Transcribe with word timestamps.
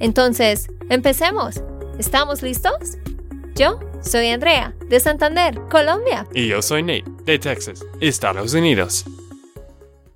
Entonces, 0.00 0.68
empecemos. 0.90 1.62
¿Estamos 1.98 2.42
listos? 2.42 2.98
Yo 3.54 3.78
soy 4.02 4.28
Andrea, 4.28 4.74
de 4.88 4.98
Santander, 4.98 5.60
Colombia. 5.70 6.26
Y 6.34 6.48
yo 6.48 6.60
soy 6.60 6.82
Nate, 6.82 7.04
de 7.24 7.38
Texas, 7.38 7.84
Estados 8.00 8.52
Unidos. 8.54 9.04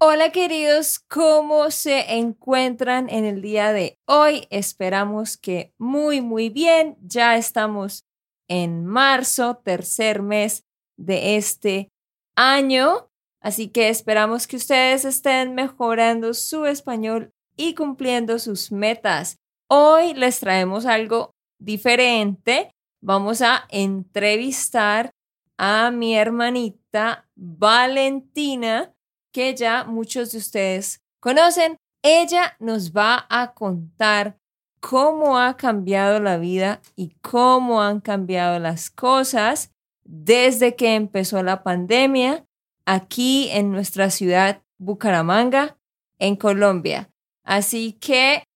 Hola 0.00 0.30
queridos, 0.30 1.00
¿cómo 1.00 1.70
se 1.70 2.14
encuentran 2.14 3.09
en 3.10 3.24
el 3.24 3.42
día 3.42 3.72
de 3.72 3.98
hoy? 4.06 4.46
Esperamos 4.50 5.36
que 5.36 5.72
muy, 5.78 6.20
muy 6.20 6.50
bien. 6.50 6.97
Ya 7.00 7.36
estamos 7.36 8.05
en 8.48 8.86
marzo, 8.86 9.60
tercer 9.64 10.22
mes 10.22 10.64
de 10.97 11.36
este 11.36 11.91
año. 12.36 13.10
Así 13.41 13.69
que 13.69 13.88
esperamos 13.88 14.47
que 14.47 14.56
ustedes 14.56 15.05
estén 15.05 15.55
mejorando 15.55 16.34
su 16.34 16.66
español 16.66 17.33
y 17.56 17.75
cumpliendo 17.75 18.38
sus 18.38 18.70
metas. 18.70 19.38
Hoy 19.70 20.14
les 20.14 20.41
traemos 20.41 20.86
algo 20.86 21.34
diferente. 21.58 22.70
Vamos 23.02 23.42
a 23.42 23.66
entrevistar 23.69 25.10
a 25.58 25.91
mi 25.91 26.16
hermanita 26.16 27.28
Valentina, 27.36 28.94
que 29.30 29.55
ya 29.55 29.84
muchos 29.84 30.33
de 30.33 30.38
ustedes 30.38 31.02
conocen. 31.20 31.77
Ella 32.02 32.56
nos 32.60 32.92
va 32.92 33.27
a 33.28 33.52
contar 33.52 34.38
cómo 34.80 35.38
ha 35.38 35.58
cambiado 35.58 36.19
la 36.19 36.38
vida 36.38 36.80
y 36.97 37.10
cómo 37.20 37.82
han 37.82 38.00
cambiado 38.00 38.58
las 38.58 38.88
cosas 38.88 39.72
desde 40.03 40.77
que 40.77 40.94
empezó 40.94 41.42
la 41.42 41.62
pandemia 41.62 42.47
aquí 42.86 43.50
en 43.50 43.70
nuestra 43.70 44.08
ciudad 44.08 44.62
Bucaramanga, 44.78 45.77
en 46.19 46.36
Colombia. 46.36 47.10
Así 47.44 47.92
que 47.92 48.47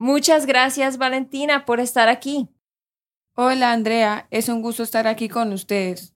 muchas 0.00 0.46
gracias 0.46 0.98
Valentina 0.98 1.64
por 1.64 1.78
estar 1.78 2.08
aquí. 2.08 2.48
Hola 3.34 3.70
Andrea, 3.70 4.26
es 4.32 4.48
un 4.48 4.62
gusto 4.62 4.82
estar 4.82 5.06
aquí 5.06 5.28
con 5.28 5.52
ustedes. 5.52 6.12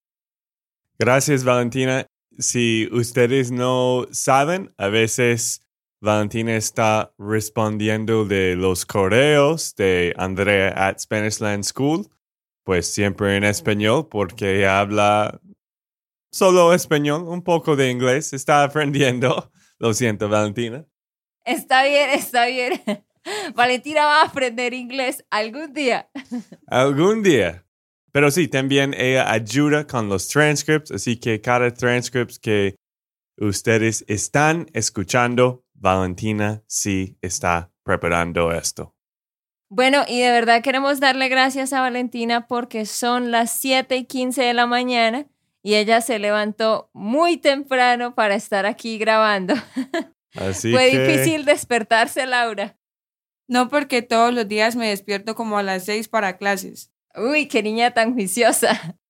Gracias 0.99 1.45
Valentina. 1.45 2.07
Si 2.37 2.89
ustedes 2.91 3.53
no 3.53 4.07
saben, 4.11 4.75
a 4.77 4.89
veces 4.89 5.65
Valentina 6.01 6.57
está 6.57 7.15
respondiendo 7.17 8.25
de 8.25 8.57
los 8.57 8.85
correos 8.85 9.77
de 9.77 10.13
Andrea 10.17 10.75
at 10.77 10.99
Spanishland 10.99 11.63
School 11.63 12.11
pues 12.65 12.93
siempre 12.93 13.37
en 13.37 13.45
español 13.45 14.09
porque 14.11 14.67
habla 14.67 15.41
solo 16.33 16.73
español, 16.73 17.29
un 17.29 17.43
poco 17.43 17.77
de 17.77 17.91
inglés, 17.91 18.33
está 18.33 18.65
aprendiendo. 18.65 19.53
Lo 19.79 19.93
siento, 19.93 20.29
Valentina. 20.29 20.87
Está 21.45 21.85
bien, 21.85 22.11
está 22.11 22.47
bien. 22.47 22.83
Valentina 23.55 24.05
va 24.05 24.23
a 24.23 24.27
aprender 24.27 24.75
inglés 24.75 25.25
algún 25.31 25.73
día. 25.73 26.09
Algún 26.67 27.23
día. 27.23 27.65
Pero 28.13 28.31
sí, 28.31 28.49
también 28.49 28.95
ella 28.95 29.31
ayuda 29.31 29.87
con 29.87 30.09
los 30.09 30.29
transcripts, 30.29 30.93
así 30.93 31.17
que 31.17 31.41
cada 31.41 31.73
transcript 31.73 32.37
que 32.41 32.77
ustedes 33.37 34.05
están 34.07 34.67
escuchando, 34.73 35.65
Valentina 35.75 36.63
sí 36.69 37.19
está 37.21 37.73
preparando 37.83 38.53
esto. 38.53 38.95
Bueno, 39.69 40.05
y 40.07 40.21
de 40.21 40.31
verdad 40.31 40.63
queremos 40.63 41.01
darle 41.01 41.29
gracias 41.29 41.73
a 41.73 41.81
Valentina 41.81 42.47
porque 42.47 42.87
son 42.87 43.33
las 43.33 43.51
7 43.59 43.97
y 43.97 44.05
15 44.05 44.43
de 44.43 44.55
la 44.55 44.67
mañana 44.67 45.27
y 45.65 45.75
ella 45.75 46.01
se 46.01 46.21
levantó 46.21 46.91
muy 46.93 47.39
temprano 47.39 48.15
para 48.15 48.37
estar 48.37 48.67
aquí 48.67 48.99
grabando. 48.99 49.55
Así 50.35 50.73
Fue 50.73 50.87
difícil 50.87 51.45
despertarse, 51.45 52.27
Laura. 52.27 52.77
No 53.49 53.69
porque 53.69 54.03
todos 54.03 54.33
los 54.33 54.49
días 54.49 54.77
me 54.77 54.89
despierto 54.89 55.35
como 55.35 55.59
a 55.59 55.63
las 55.63 55.85
6 55.85 56.09
para 56.09 56.39
clases. 56.39 56.91
Uy, 57.17 57.47
qué 57.47 57.63
niña 57.63 57.93
tan 57.93 58.15
juiciosa. 58.15 58.99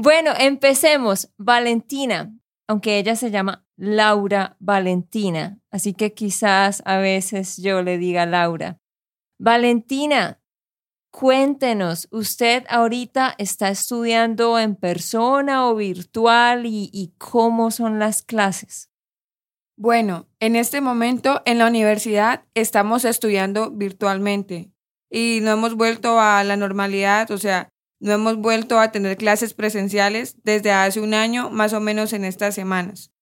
Bueno, 0.00 0.30
empecemos. 0.38 1.32
Valentina, 1.38 2.32
aunque 2.68 2.98
ella 2.98 3.16
se 3.16 3.32
llama 3.32 3.66
Laura 3.76 4.56
Valentina, 4.60 5.58
así 5.72 5.92
que 5.92 6.14
quizás 6.14 6.82
a 6.84 6.98
veces 6.98 7.56
yo 7.56 7.82
le 7.82 7.98
diga 7.98 8.24
Laura. 8.24 8.78
Valentina, 9.40 10.40
cuéntenos, 11.10 12.08
¿usted 12.10 12.64
ahorita 12.68 13.34
está 13.38 13.70
estudiando 13.70 14.58
en 14.58 14.76
persona 14.76 15.68
o 15.68 15.74
virtual 15.74 16.66
y, 16.66 17.14
cómo 17.18 17.70
son 17.70 17.98
las 17.98 18.22
clases? 18.22 18.90
Bueno, 19.80 20.26
en 20.40 20.56
este 20.56 20.80
momento 20.80 21.40
en 21.44 21.58
la 21.58 21.68
universidad 21.68 22.42
estamos 22.54 23.04
estudiando 23.04 23.70
virtualmente 23.70 24.72
y 25.08 25.38
no 25.40 25.52
hemos 25.52 25.76
vuelto 25.76 26.18
a 26.18 26.42
la 26.42 26.56
normalidad, 26.56 27.30
o 27.30 27.38
sea, 27.38 27.68
no 28.00 28.10
hemos 28.10 28.38
vuelto 28.38 28.80
a 28.80 28.90
tener 28.90 29.16
clases 29.16 29.54
presenciales 29.54 30.36
desde 30.42 30.72
hace 30.72 31.00
un 31.00 31.14
año, 31.14 31.48
más 31.50 31.74
o 31.74 31.80
menos 31.80 32.12
en 32.12 32.24
estas 32.24 32.56
semanas. 32.56 33.12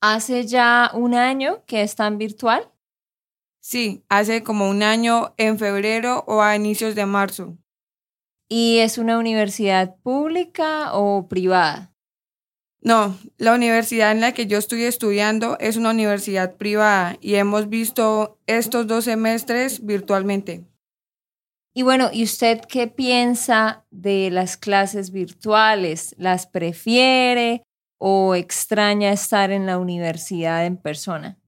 ¿Hace 0.00 0.46
ya 0.46 0.90
un 0.94 1.14
año 1.14 1.62
que 1.66 1.82
están 1.82 2.16
virtual? 2.16 2.72
Sí, 3.60 4.02
hace 4.08 4.42
como 4.42 4.70
un 4.70 4.82
año 4.82 5.34
en 5.36 5.58
febrero 5.58 6.24
o 6.26 6.40
a 6.40 6.56
inicios 6.56 6.94
de 6.94 7.04
marzo. 7.04 7.58
¿Y 8.48 8.78
es 8.78 8.96
una 8.96 9.18
universidad 9.18 9.96
pública 9.96 10.94
o 10.94 11.28
privada? 11.28 11.92
No, 12.80 13.18
la 13.38 13.54
universidad 13.54 14.12
en 14.12 14.20
la 14.20 14.32
que 14.32 14.46
yo 14.46 14.56
estoy 14.56 14.84
estudiando 14.84 15.56
es 15.58 15.76
una 15.76 15.90
universidad 15.90 16.54
privada 16.56 17.16
y 17.20 17.34
hemos 17.34 17.68
visto 17.68 18.38
estos 18.46 18.86
dos 18.86 19.04
semestres 19.04 19.84
virtualmente. 19.84 20.64
Y 21.74 21.82
bueno, 21.82 22.10
¿y 22.12 22.24
usted 22.24 22.60
qué 22.68 22.86
piensa 22.86 23.84
de 23.90 24.30
las 24.30 24.56
clases 24.56 25.10
virtuales? 25.10 26.14
¿Las 26.18 26.46
prefiere 26.46 27.62
o 27.98 28.34
extraña 28.34 29.12
estar 29.12 29.50
en 29.50 29.66
la 29.66 29.78
universidad 29.78 30.64
en 30.64 30.76
persona? 30.76 31.38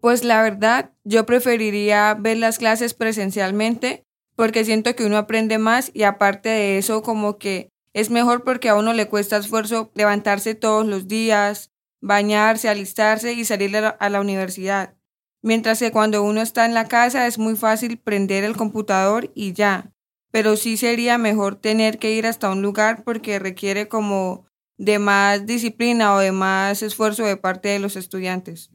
Pues 0.00 0.24
la 0.24 0.42
verdad, 0.42 0.92
yo 1.04 1.26
preferiría 1.26 2.14
ver 2.14 2.38
las 2.38 2.58
clases 2.58 2.94
presencialmente 2.94 4.04
porque 4.36 4.64
siento 4.64 4.94
que 4.94 5.04
uno 5.04 5.16
aprende 5.16 5.58
más 5.58 5.90
y 5.92 6.04
aparte 6.04 6.48
de 6.48 6.78
eso 6.78 7.02
como 7.02 7.38
que 7.38 7.70
es 7.98 8.10
mejor 8.10 8.44
porque 8.44 8.68
a 8.68 8.76
uno 8.76 8.92
le 8.92 9.08
cuesta 9.08 9.36
esfuerzo 9.36 9.90
levantarse 9.94 10.54
todos 10.54 10.86
los 10.86 11.08
días, 11.08 11.72
bañarse, 12.00 12.68
alistarse 12.68 13.32
y 13.32 13.44
salir 13.44 13.76
a 13.76 14.08
la 14.08 14.20
universidad. 14.20 14.94
Mientras 15.42 15.80
que 15.80 15.90
cuando 15.90 16.22
uno 16.22 16.40
está 16.40 16.64
en 16.64 16.74
la 16.74 16.86
casa 16.86 17.26
es 17.26 17.38
muy 17.38 17.56
fácil 17.56 17.98
prender 17.98 18.44
el 18.44 18.56
computador 18.56 19.32
y 19.34 19.52
ya. 19.52 19.92
Pero 20.30 20.56
sí 20.56 20.76
sería 20.76 21.18
mejor 21.18 21.56
tener 21.56 21.98
que 21.98 22.14
ir 22.14 22.26
hasta 22.26 22.50
un 22.50 22.62
lugar 22.62 23.02
porque 23.02 23.40
requiere 23.40 23.88
como 23.88 24.46
de 24.76 25.00
más 25.00 25.44
disciplina 25.46 26.14
o 26.14 26.18
de 26.20 26.30
más 26.30 26.82
esfuerzo 26.82 27.24
de 27.24 27.36
parte 27.36 27.68
de 27.68 27.80
los 27.80 27.96
estudiantes. 27.96 28.70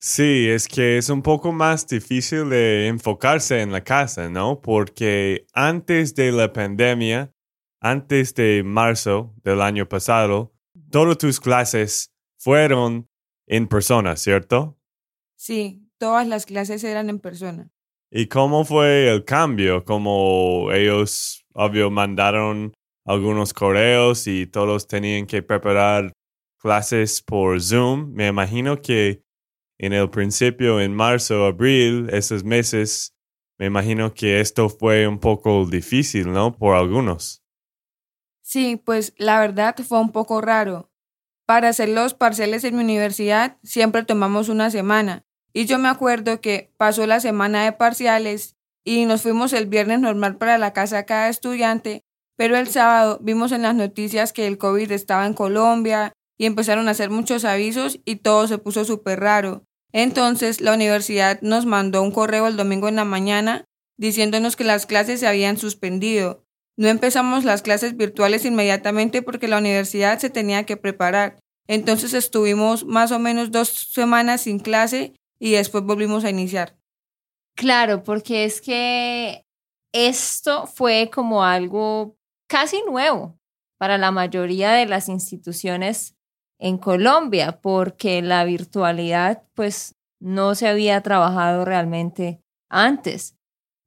Sí, 0.00 0.48
es 0.48 0.66
que 0.66 0.98
es 0.98 1.08
un 1.08 1.22
poco 1.22 1.52
más 1.52 1.86
difícil 1.86 2.50
de 2.50 2.88
enfocarse 2.88 3.60
en 3.60 3.70
la 3.70 3.84
casa, 3.84 4.28
¿no? 4.28 4.60
Porque 4.60 5.46
antes 5.52 6.14
de 6.14 6.32
la 6.32 6.52
pandemia, 6.52 7.32
antes 7.80 8.34
de 8.34 8.62
marzo 8.64 9.34
del 9.42 9.60
año 9.60 9.88
pasado, 9.88 10.52
todas 10.90 11.18
tus 11.18 11.40
clases 11.40 12.12
fueron 12.38 13.08
en 13.46 13.66
persona, 13.66 14.16
¿cierto? 14.16 14.78
Sí, 15.36 15.88
todas 15.98 16.26
las 16.26 16.46
clases 16.46 16.84
eran 16.84 17.10
en 17.10 17.18
persona. 17.18 17.70
¿Y 18.10 18.26
cómo 18.26 18.64
fue 18.64 19.10
el 19.12 19.24
cambio? 19.24 19.84
Como 19.84 20.70
ellos, 20.72 21.44
obvio, 21.52 21.90
mandaron 21.90 22.72
algunos 23.04 23.52
correos 23.52 24.26
y 24.26 24.46
todos 24.46 24.86
tenían 24.86 25.26
que 25.26 25.42
preparar 25.42 26.12
clases 26.58 27.22
por 27.22 27.60
Zoom. 27.60 28.12
Me 28.12 28.28
imagino 28.28 28.80
que 28.80 29.22
en 29.78 29.92
el 29.92 30.10
principio, 30.10 30.80
en 30.80 30.94
marzo, 30.94 31.44
abril, 31.44 32.08
esos 32.10 32.44
meses, 32.44 33.14
me 33.58 33.66
imagino 33.66 34.12
que 34.14 34.40
esto 34.40 34.68
fue 34.68 35.06
un 35.06 35.18
poco 35.18 35.66
difícil, 35.66 36.32
¿no? 36.32 36.56
Por 36.56 36.76
algunos. 36.76 37.42
Sí, 38.48 38.80
pues 38.82 39.12
la 39.18 39.38
verdad 39.40 39.76
fue 39.86 40.00
un 40.00 40.10
poco 40.10 40.40
raro. 40.40 40.90
Para 41.44 41.68
hacer 41.68 41.90
los 41.90 42.14
parceles 42.14 42.64
en 42.64 42.76
mi 42.76 42.82
universidad 42.82 43.58
siempre 43.62 44.04
tomamos 44.06 44.48
una 44.48 44.70
semana 44.70 45.26
Y 45.52 45.66
yo 45.66 45.78
me 45.78 45.88
acuerdo 45.90 46.40
que 46.40 46.72
pasó 46.78 47.06
la 47.06 47.20
semana 47.20 47.64
de 47.64 47.72
parciales 47.72 48.56
y 48.86 49.04
nos 49.04 49.20
fuimos 49.20 49.52
el 49.52 49.66
viernes 49.66 50.00
normal 50.00 50.38
para 50.38 50.56
la 50.56 50.72
casa 50.72 50.96
de 50.96 51.04
cada 51.04 51.28
estudiante, 51.28 52.04
pero 52.38 52.56
el 52.56 52.68
sábado 52.68 53.18
vimos 53.20 53.52
en 53.52 53.60
las 53.60 53.74
noticias 53.74 54.32
que 54.32 54.46
el 54.46 54.56
COVID 54.56 54.92
estaba 54.92 55.26
en 55.26 55.34
Colombia 55.34 56.14
y 56.38 56.46
empezaron 56.46 56.88
a 56.88 56.92
hacer 56.92 57.10
muchos 57.10 57.44
avisos 57.44 58.00
y 58.06 58.16
todo 58.16 58.46
se 58.46 58.56
puso 58.56 58.86
súper 58.86 59.20
raro. 59.20 59.62
Entonces 59.92 60.62
la 60.62 60.72
universidad 60.72 61.38
nos 61.42 61.66
mandó 61.66 62.00
un 62.00 62.12
correo 62.12 62.46
el 62.46 62.56
domingo 62.56 62.88
en 62.88 62.96
la 62.96 63.04
mañana 63.04 63.66
diciéndonos 63.98 64.56
que 64.56 64.64
las 64.64 64.86
clases 64.86 65.20
se 65.20 65.26
habían 65.26 65.58
suspendido. 65.58 66.47
No 66.78 66.86
empezamos 66.86 67.44
las 67.44 67.62
clases 67.62 67.96
virtuales 67.96 68.44
inmediatamente 68.44 69.20
porque 69.20 69.48
la 69.48 69.58
universidad 69.58 70.20
se 70.20 70.30
tenía 70.30 70.64
que 70.64 70.76
preparar. 70.76 71.40
Entonces 71.66 72.14
estuvimos 72.14 72.86
más 72.86 73.10
o 73.10 73.18
menos 73.18 73.50
dos 73.50 73.68
semanas 73.68 74.42
sin 74.42 74.60
clase 74.60 75.12
y 75.40 75.52
después 75.52 75.82
volvimos 75.82 76.24
a 76.24 76.30
iniciar. 76.30 76.76
Claro, 77.56 78.04
porque 78.04 78.44
es 78.44 78.60
que 78.60 79.44
esto 79.92 80.68
fue 80.68 81.10
como 81.12 81.42
algo 81.42 82.16
casi 82.48 82.80
nuevo 82.86 83.36
para 83.76 83.98
la 83.98 84.12
mayoría 84.12 84.70
de 84.70 84.86
las 84.86 85.08
instituciones 85.08 86.14
en 86.60 86.78
Colombia, 86.78 87.60
porque 87.60 88.22
la 88.22 88.44
virtualidad 88.44 89.42
pues 89.54 89.96
no 90.20 90.54
se 90.54 90.68
había 90.68 91.00
trabajado 91.00 91.64
realmente 91.64 92.40
antes. 92.70 93.34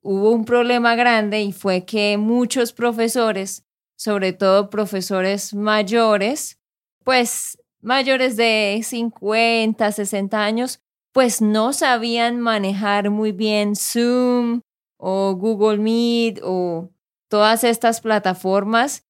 Hubo 0.03 0.31
un 0.31 0.45
problema 0.45 0.95
grande 0.95 1.41
y 1.43 1.51
fue 1.51 1.85
que 1.85 2.17
muchos 2.17 2.73
profesores, 2.73 3.65
sobre 3.95 4.33
todo 4.33 4.71
profesores 4.71 5.53
mayores, 5.53 6.59
pues 7.03 7.59
mayores 7.81 8.35
de 8.35 8.81
50, 8.83 9.91
60 9.91 10.43
años, 10.43 10.81
pues 11.13 11.41
no 11.41 11.71
sabían 11.73 12.39
manejar 12.39 13.11
muy 13.11 13.31
bien 13.31 13.75
Zoom 13.75 14.61
o 14.97 15.35
Google 15.35 15.77
Meet 15.77 16.39
o 16.43 16.89
todas 17.29 17.63
estas 17.63 18.01
plataformas 18.01 19.05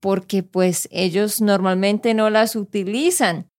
porque 0.00 0.42
pues 0.42 0.88
ellos 0.90 1.40
normalmente 1.40 2.14
no 2.14 2.30
las 2.30 2.56
utilizan. 2.56 3.50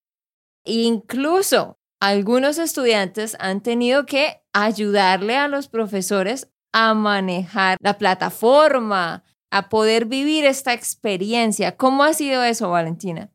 Incluso 0.64 1.78
algunos 2.00 2.58
estudiantes 2.58 3.36
han 3.40 3.62
tenido 3.62 4.06
que 4.06 4.42
ayudarle 4.52 5.36
a 5.36 5.48
los 5.48 5.68
profesores 5.68 6.48
a 6.78 6.92
manejar 6.92 7.78
la 7.80 7.96
plataforma, 7.96 9.24
a 9.50 9.70
poder 9.70 10.04
vivir 10.04 10.44
esta 10.44 10.74
experiencia. 10.74 11.74
¿Cómo 11.74 12.04
ha 12.04 12.12
sido 12.12 12.44
eso, 12.44 12.68
Valentina? 12.68 13.32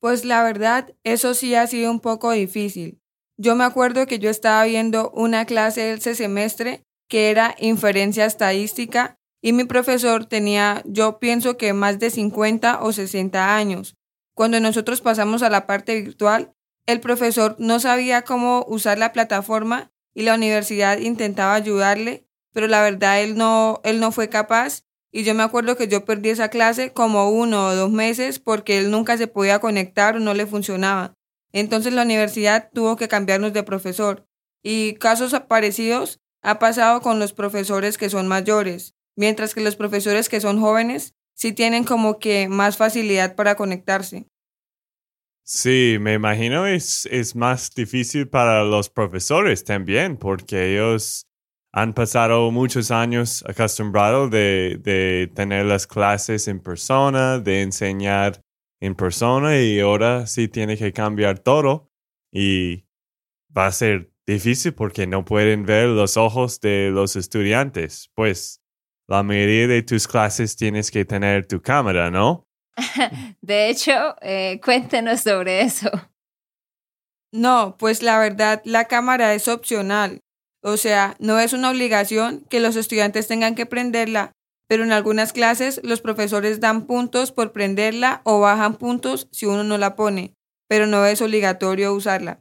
Pues 0.00 0.24
la 0.24 0.42
verdad, 0.42 0.92
eso 1.04 1.34
sí 1.34 1.54
ha 1.54 1.68
sido 1.68 1.92
un 1.92 2.00
poco 2.00 2.32
difícil. 2.32 3.00
Yo 3.38 3.54
me 3.54 3.62
acuerdo 3.62 4.08
que 4.08 4.18
yo 4.18 4.30
estaba 4.30 4.64
viendo 4.64 5.12
una 5.12 5.44
clase 5.44 5.92
ese 5.92 6.16
semestre 6.16 6.82
que 7.08 7.30
era 7.30 7.54
inferencia 7.60 8.24
estadística 8.26 9.16
y 9.40 9.52
mi 9.52 9.62
profesor 9.62 10.24
tenía, 10.24 10.82
yo 10.86 11.20
pienso 11.20 11.56
que 11.56 11.72
más 11.72 12.00
de 12.00 12.10
50 12.10 12.82
o 12.82 12.92
60 12.92 13.54
años. 13.54 13.94
Cuando 14.34 14.58
nosotros 14.58 15.00
pasamos 15.02 15.44
a 15.44 15.50
la 15.50 15.68
parte 15.68 16.02
virtual, 16.02 16.52
el 16.86 16.98
profesor 16.98 17.54
no 17.60 17.78
sabía 17.78 18.22
cómo 18.22 18.64
usar 18.66 18.98
la 18.98 19.12
plataforma 19.12 19.92
y 20.14 20.22
la 20.22 20.34
universidad 20.34 20.98
intentaba 20.98 21.54
ayudarle, 21.54 22.26
pero 22.52 22.66
la 22.66 22.82
verdad 22.82 23.22
él 23.22 23.36
no, 23.36 23.80
él 23.84 24.00
no 24.00 24.12
fue 24.12 24.28
capaz 24.28 24.84
y 25.12 25.24
yo 25.24 25.34
me 25.34 25.42
acuerdo 25.42 25.76
que 25.76 25.88
yo 25.88 26.04
perdí 26.04 26.30
esa 26.30 26.48
clase 26.50 26.92
como 26.92 27.30
uno 27.30 27.66
o 27.66 27.74
dos 27.74 27.90
meses 27.90 28.38
porque 28.38 28.78
él 28.78 28.90
nunca 28.90 29.16
se 29.16 29.26
podía 29.26 29.58
conectar 29.58 30.16
o 30.16 30.20
no 30.20 30.34
le 30.34 30.46
funcionaba. 30.46 31.14
Entonces 31.52 31.92
la 31.92 32.02
universidad 32.02 32.70
tuvo 32.72 32.96
que 32.96 33.08
cambiarnos 33.08 33.52
de 33.52 33.64
profesor. 33.64 34.26
Y 34.62 34.94
casos 34.94 35.34
parecidos 35.48 36.20
ha 36.42 36.58
pasado 36.58 37.00
con 37.00 37.18
los 37.18 37.32
profesores 37.32 37.98
que 37.98 38.10
son 38.10 38.28
mayores 38.28 38.94
mientras 39.20 39.54
que 39.54 39.60
los 39.60 39.76
profesores 39.76 40.28
que 40.30 40.40
son 40.40 40.60
jóvenes 40.60 41.14
sí 41.34 41.52
tienen 41.52 41.84
como 41.84 42.18
que 42.18 42.48
más 42.48 42.78
facilidad 42.78 43.34
para 43.36 43.54
conectarse. 43.54 44.26
Sí, 45.44 45.98
me 46.00 46.14
imagino 46.14 46.66
es, 46.66 47.06
es 47.10 47.36
más 47.36 47.74
difícil 47.74 48.28
para 48.28 48.64
los 48.64 48.88
profesores 48.88 49.64
también, 49.64 50.16
porque 50.16 50.72
ellos 50.72 51.26
han 51.72 51.94
pasado 51.94 52.50
muchos 52.50 52.90
años 52.90 53.44
acostumbrados 53.48 54.30
de, 54.30 54.78
de 54.82 55.30
tener 55.34 55.66
las 55.66 55.86
clases 55.86 56.48
en 56.48 56.60
persona, 56.60 57.38
de 57.38 57.62
enseñar 57.62 58.40
en 58.80 58.94
persona 58.94 59.60
y 59.60 59.78
ahora 59.80 60.26
sí 60.26 60.48
tiene 60.48 60.76
que 60.76 60.92
cambiar 60.92 61.38
todo 61.38 61.90
y 62.32 62.86
va 63.56 63.66
a 63.66 63.72
ser 63.72 64.12
difícil 64.26 64.74
porque 64.74 65.06
no 65.06 65.24
pueden 65.24 65.64
ver 65.64 65.88
los 65.88 66.16
ojos 66.16 66.60
de 66.60 66.90
los 66.90 67.16
estudiantes. 67.16 68.10
Pues 68.14 68.62
la 69.08 69.22
mayoría 69.22 69.66
de 69.66 69.82
tus 69.82 70.06
clases 70.06 70.56
tienes 70.56 70.90
que 70.90 71.04
tener 71.04 71.46
tu 71.46 71.60
cámara, 71.60 72.10
¿no? 72.10 72.46
De 73.40 73.68
hecho, 73.68 74.16
eh, 74.22 74.60
cuéntenos 74.64 75.20
sobre 75.20 75.62
eso. 75.62 75.90
No, 77.32 77.76
pues 77.78 78.02
la 78.02 78.18
verdad, 78.18 78.62
la 78.64 78.86
cámara 78.86 79.34
es 79.34 79.48
opcional. 79.48 80.20
O 80.62 80.76
sea, 80.76 81.16
no 81.18 81.38
es 81.38 81.52
una 81.52 81.70
obligación 81.70 82.44
que 82.48 82.60
los 82.60 82.76
estudiantes 82.76 83.26
tengan 83.26 83.54
que 83.54 83.66
prenderla, 83.66 84.32
pero 84.68 84.84
en 84.84 84.92
algunas 84.92 85.32
clases 85.32 85.80
los 85.82 86.00
profesores 86.00 86.60
dan 86.60 86.86
puntos 86.86 87.32
por 87.32 87.52
prenderla 87.52 88.20
o 88.24 88.40
bajan 88.40 88.76
puntos 88.76 89.26
si 89.32 89.46
uno 89.46 89.64
no 89.64 89.78
la 89.78 89.96
pone, 89.96 90.34
pero 90.68 90.86
no 90.86 91.04
es 91.06 91.22
obligatorio 91.22 91.94
usarla. 91.94 92.40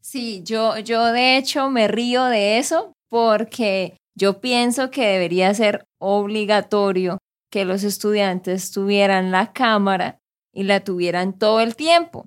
Sí, 0.00 0.42
yo, 0.44 0.78
yo 0.78 1.12
de 1.12 1.36
hecho 1.36 1.68
me 1.68 1.86
río 1.86 2.24
de 2.24 2.58
eso 2.58 2.94
porque 3.10 3.96
yo 4.16 4.40
pienso 4.40 4.90
que 4.90 5.06
debería 5.06 5.52
ser 5.52 5.84
obligatorio 6.00 7.18
que 7.50 7.64
los 7.64 7.84
estudiantes 7.84 8.70
tuvieran 8.70 9.30
la 9.30 9.52
cámara 9.52 10.18
y 10.52 10.64
la 10.64 10.80
tuvieran 10.80 11.38
todo 11.38 11.60
el 11.60 11.76
tiempo. 11.76 12.26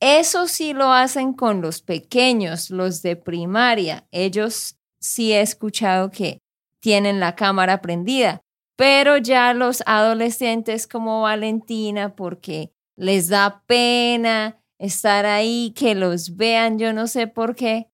Eso 0.00 0.46
sí 0.46 0.74
lo 0.74 0.92
hacen 0.92 1.32
con 1.32 1.60
los 1.60 1.82
pequeños, 1.82 2.70
los 2.70 3.02
de 3.02 3.16
primaria. 3.16 4.06
Ellos 4.12 4.78
sí 5.00 5.32
he 5.32 5.40
escuchado 5.40 6.10
que 6.10 6.40
tienen 6.80 7.18
la 7.18 7.34
cámara 7.34 7.80
prendida, 7.80 8.42
pero 8.76 9.16
ya 9.16 9.52
los 9.54 9.82
adolescentes 9.86 10.86
como 10.86 11.22
Valentina, 11.22 12.14
porque 12.14 12.72
les 12.96 13.28
da 13.28 13.64
pena 13.66 14.62
estar 14.78 15.26
ahí, 15.26 15.72
que 15.76 15.96
los 15.96 16.36
vean, 16.36 16.78
yo 16.78 16.92
no 16.92 17.08
sé 17.08 17.26
por 17.26 17.56
qué, 17.56 17.90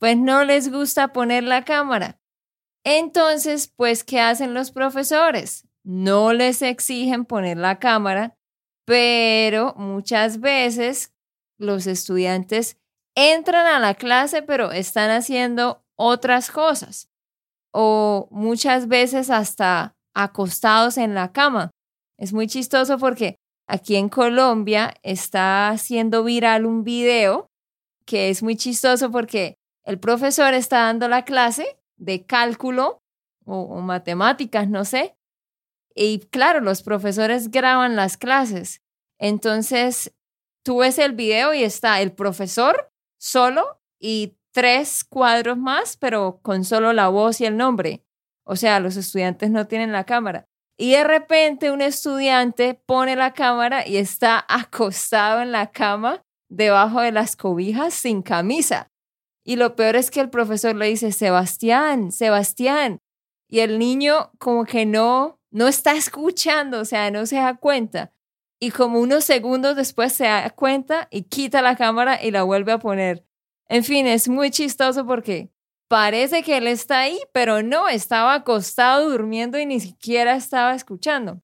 pues 0.00 0.16
no 0.16 0.44
les 0.44 0.70
gusta 0.70 1.12
poner 1.12 1.44
la 1.44 1.64
cámara. 1.64 2.20
Entonces, 2.84 3.72
pues, 3.76 4.02
¿qué 4.02 4.20
hacen 4.20 4.52
los 4.52 4.72
profesores? 4.72 5.68
No 5.84 6.32
les 6.32 6.60
exigen 6.62 7.24
poner 7.24 7.56
la 7.56 7.78
cámara, 7.78 8.36
pero 8.84 9.74
muchas 9.76 10.40
veces 10.40 11.13
los 11.58 11.86
estudiantes 11.86 12.76
entran 13.14 13.66
a 13.66 13.78
la 13.78 13.94
clase, 13.94 14.42
pero 14.42 14.72
están 14.72 15.10
haciendo 15.10 15.82
otras 15.96 16.50
cosas. 16.50 17.08
O 17.72 18.28
muchas 18.30 18.88
veces 18.88 19.30
hasta 19.30 19.94
acostados 20.14 20.96
en 20.96 21.14
la 21.14 21.32
cama. 21.32 21.70
Es 22.18 22.32
muy 22.32 22.46
chistoso 22.46 22.98
porque 22.98 23.36
aquí 23.66 23.96
en 23.96 24.08
Colombia 24.08 24.94
está 25.02 25.68
haciendo 25.68 26.24
viral 26.24 26.66
un 26.66 26.84
video 26.84 27.48
que 28.06 28.30
es 28.30 28.42
muy 28.42 28.56
chistoso 28.56 29.10
porque 29.10 29.56
el 29.84 29.98
profesor 29.98 30.54
está 30.54 30.82
dando 30.82 31.08
la 31.08 31.24
clase 31.24 31.76
de 31.96 32.24
cálculo 32.24 33.02
o, 33.44 33.80
matemáticas, 33.80 34.68
no 34.68 34.84
sé. 34.84 35.14
Y 35.94 36.20
claro, 36.30 36.60
los 36.60 36.82
profesores 36.82 37.50
graban 37.50 37.96
las 37.96 38.16
clases. 38.16 38.82
Entonces, 39.18 40.12
tú 40.64 40.78
ves 40.78 40.98
el 40.98 41.12
video 41.12 41.54
y 41.54 41.62
está 41.62 42.00
el 42.00 42.12
profesor 42.12 42.90
solo 43.18 43.80
y 44.00 44.36
tres 44.52 45.04
cuadros 45.04 45.56
más, 45.56 45.96
pero 45.96 46.40
con 46.42 46.64
solo 46.64 46.92
la 46.92 47.08
voz 47.08 47.40
y 47.40 47.46
el 47.46 47.56
nombre. 47.56 48.04
O 48.44 48.56
sea, 48.56 48.80
los 48.80 48.96
estudiantes 48.96 49.50
no 49.50 49.66
tienen 49.66 49.92
la 49.92 50.04
cámara. 50.04 50.46
Y 50.76 50.92
de 50.92 51.04
repente 51.04 51.70
un 51.70 51.82
estudiante 51.82 52.74
pone 52.74 53.14
la 53.14 53.32
cámara 53.32 53.86
y 53.86 53.96
está 53.96 54.44
acostado 54.48 55.40
en 55.42 55.52
la 55.52 55.70
cama 55.70 56.22
debajo 56.48 57.00
de 57.00 57.12
las 57.12 57.36
cobijas 57.36 57.94
sin 57.94 58.22
camisa. 58.22 58.90
Y 59.44 59.56
lo 59.56 59.76
peor 59.76 59.96
es 59.96 60.10
que 60.10 60.20
el 60.20 60.30
profesor 60.30 60.74
le 60.74 60.86
dice, 60.86 61.12
Sebastián, 61.12 62.12
Sebastián. 62.12 63.00
Y 63.48 63.60
el 63.60 63.78
niño 63.78 64.32
como 64.38 64.64
que 64.64 64.86
no, 64.86 65.38
no 65.50 65.68
está 65.68 65.92
escuchando, 65.92 66.80
o 66.80 66.84
sea, 66.84 67.10
no 67.10 67.26
se 67.26 67.36
da 67.36 67.54
cuenta. 67.54 68.13
Y 68.64 68.70
como 68.70 68.98
unos 68.98 69.26
segundos 69.26 69.76
después 69.76 70.14
se 70.14 70.24
da 70.24 70.48
cuenta 70.48 71.06
y 71.10 71.24
quita 71.24 71.60
la 71.60 71.76
cámara 71.76 72.24
y 72.24 72.30
la 72.30 72.44
vuelve 72.44 72.72
a 72.72 72.78
poner. 72.78 73.22
En 73.68 73.84
fin, 73.84 74.06
es 74.06 74.26
muy 74.26 74.50
chistoso 74.50 75.06
porque 75.06 75.50
parece 75.86 76.42
que 76.42 76.56
él 76.56 76.66
está 76.66 77.00
ahí, 77.00 77.20
pero 77.34 77.62
no, 77.62 77.90
estaba 77.90 78.32
acostado 78.32 79.10
durmiendo 79.10 79.58
y 79.58 79.66
ni 79.66 79.80
siquiera 79.80 80.34
estaba 80.34 80.74
escuchando. 80.74 81.42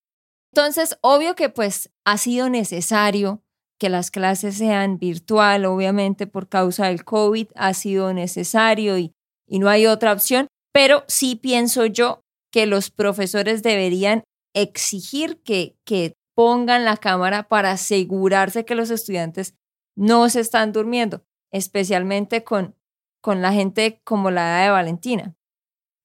Entonces, 0.55 0.97
obvio 1.03 1.35
que 1.35 1.51
pues 1.51 1.91
ha 2.07 2.17
sido 2.17 2.49
necesario 2.49 3.43
que 3.79 3.91
las 3.91 4.11
clases 4.11 4.57
sean 4.57 4.99
virtual, 4.99 5.67
obviamente 5.67 6.27
por 6.27 6.49
causa 6.49 6.87
del 6.87 7.05
COVID 7.05 7.49
ha 7.55 7.75
sido 7.75 8.15
necesario 8.15 8.97
y, 8.97 9.13
y 9.47 9.59
no 9.59 9.69
hay 9.69 9.85
otra 9.85 10.15
opción, 10.15 10.47
pero 10.73 11.05
sí 11.07 11.37
pienso 11.37 11.85
yo 11.85 12.23
que 12.51 12.65
los 12.65 12.91
profesores 12.91 13.63
deberían 13.63 14.25
exigir 14.55 15.43
que, 15.43 15.77
que 15.85 16.15
pongan 16.35 16.85
la 16.85 16.97
cámara 16.97 17.49
para 17.49 17.73
asegurarse 17.73 18.65
que 18.65 18.75
los 18.75 18.91
estudiantes 18.91 19.57
no 19.97 20.29
se 20.29 20.41
están 20.41 20.73
durmiendo, 20.73 21.25
especialmente 21.51 22.45
con, 22.45 22.77
con 23.21 23.43
la 23.43 23.53
gente 23.53 24.01
como 24.05 24.31
la 24.31 24.43
edad 24.43 24.65
de 24.65 24.71
Valentina. 24.71 25.37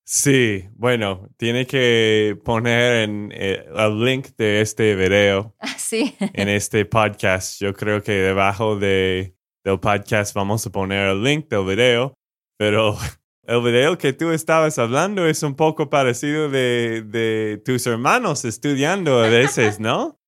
Sí, 0.07 0.69
bueno, 0.75 1.29
tiene 1.37 1.65
que 1.65 2.39
poner 2.45 3.09
en, 3.09 3.31
eh, 3.33 3.65
el 3.75 4.05
link 4.05 4.27
de 4.37 4.61
este 4.61 4.95
video 4.95 5.55
sí. 5.77 6.15
en 6.33 6.47
este 6.47 6.85
podcast. 6.85 7.59
Yo 7.59 7.73
creo 7.73 8.03
que 8.03 8.11
debajo 8.11 8.77
de, 8.77 9.35
del 9.63 9.79
podcast 9.79 10.35
vamos 10.35 10.65
a 10.67 10.69
poner 10.69 11.09
el 11.09 11.23
link 11.23 11.47
del 11.49 11.65
video, 11.65 12.13
pero 12.55 12.95
el 13.47 13.61
video 13.61 13.97
que 13.97 14.13
tú 14.13 14.31
estabas 14.31 14.79
hablando 14.79 15.27
es 15.27 15.43
un 15.43 15.55
poco 15.55 15.89
parecido 15.89 16.49
de, 16.49 17.03
de 17.03 17.61
tus 17.63 17.85
hermanos 17.87 18.45
estudiando 18.45 19.19
a 19.23 19.29
veces, 19.29 19.79
¿no? 19.79 20.19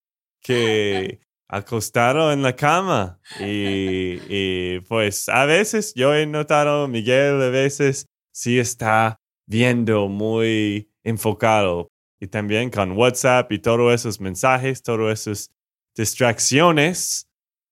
Que 0.41 1.19
acostaron 1.47 2.31
en 2.31 2.41
la 2.41 2.55
cama 2.55 3.19
y, 3.39 4.19
y 4.29 4.79
pues 4.81 5.29
a 5.29 5.45
veces 5.45 5.93
yo 5.95 6.13
he 6.13 6.25
notado, 6.25 6.87
Miguel 6.87 7.41
a 7.41 7.49
veces 7.49 8.05
sí 8.33 8.59
está 8.59 9.17
viendo 9.47 10.07
muy 10.09 10.91
enfocado 11.03 11.87
y 12.19 12.27
también 12.27 12.69
con 12.69 12.91
WhatsApp 12.91 13.51
y 13.51 13.59
todos 13.59 13.93
esos 13.93 14.19
mensajes, 14.19 14.83
todas 14.83 15.27
esas 15.27 15.51
distracciones, 15.95 17.27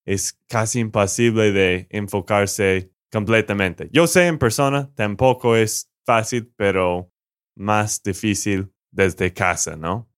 es 0.06 0.38
casi 0.48 0.80
imposible 0.80 1.52
de 1.52 1.88
enfocarse 1.90 2.92
completamente. 3.16 3.90
Yo 3.94 4.08
sé 4.08 4.28
en 4.28 4.38
persona, 4.38 4.92
tampoco 4.96 5.56
es 5.56 5.90
fácil, 6.06 6.52
pero 6.58 7.10
más 7.56 8.04
difícil 8.04 8.74
desde 8.92 9.34
casa, 9.34 9.76
¿no? 9.76 10.10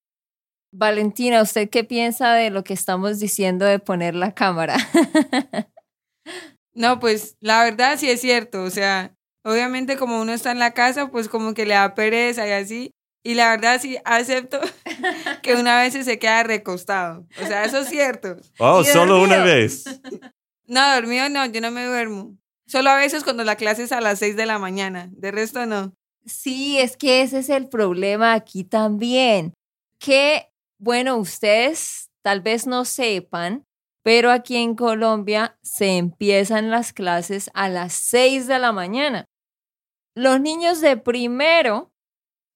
Valentina, 0.73 1.41
¿usted 1.41 1.69
qué 1.69 1.83
piensa 1.83 2.33
de 2.33 2.49
lo 2.49 2.63
que 2.63 2.73
estamos 2.73 3.19
diciendo 3.19 3.65
de 3.65 3.79
poner 3.79 4.15
la 4.15 4.33
cámara? 4.33 4.77
no, 6.73 6.99
pues 6.99 7.37
la 7.39 7.63
verdad 7.63 7.97
sí 7.97 8.09
es 8.09 8.21
cierto, 8.21 8.63
o 8.63 8.69
sea, 8.69 9.17
Obviamente 9.47 9.95
como 9.95 10.19
uno 10.19 10.33
está 10.33 10.51
en 10.51 10.59
la 10.59 10.73
casa, 10.73 11.09
pues 11.09 11.29
como 11.29 11.53
que 11.53 11.65
le 11.65 11.73
da 11.73 11.95
pereza 11.95 12.45
y 12.45 12.51
así. 12.51 12.91
Y 13.23 13.33
la 13.33 13.49
verdad 13.51 13.79
sí 13.79 13.97
acepto 14.03 14.59
que 15.41 15.55
una 15.55 15.79
vez 15.79 15.93
se 15.93 16.19
queda 16.19 16.43
recostado. 16.43 17.25
O 17.41 17.45
sea, 17.45 17.63
eso 17.63 17.79
es 17.79 17.87
cierto. 17.87 18.35
Oh, 18.59 18.83
solo 18.83 19.21
una 19.21 19.45
vez. 19.45 19.85
No, 20.65 20.95
dormido 20.95 21.29
no, 21.29 21.45
yo 21.45 21.61
no 21.61 21.71
me 21.71 21.85
duermo. 21.85 22.37
Solo 22.67 22.89
a 22.89 22.97
veces 22.97 23.23
cuando 23.23 23.45
la 23.45 23.55
clase 23.55 23.83
es 23.83 23.91
a 23.93 24.01
las 24.01 24.19
6 24.19 24.35
de 24.35 24.45
la 24.45 24.59
mañana. 24.59 25.09
De 25.11 25.31
resto 25.31 25.65
no. 25.65 25.93
Sí, 26.25 26.77
es 26.77 26.97
que 26.97 27.21
ese 27.21 27.39
es 27.39 27.49
el 27.49 27.69
problema 27.69 28.33
aquí 28.33 28.65
también. 28.65 29.53
Que, 29.99 30.51
bueno, 30.77 31.15
ustedes 31.15 32.11
tal 32.21 32.41
vez 32.41 32.67
no 32.67 32.83
sepan, 32.83 33.65
pero 34.03 34.31
aquí 34.31 34.57
en 34.57 34.75
Colombia 34.75 35.57
se 35.63 35.97
empiezan 35.97 36.69
las 36.69 36.91
clases 36.91 37.49
a 37.53 37.69
las 37.69 37.93
6 37.93 38.47
de 38.47 38.59
la 38.59 38.73
mañana. 38.73 39.25
Los 40.13 40.41
niños 40.41 40.81
de 40.81 40.97
primero 40.97 41.93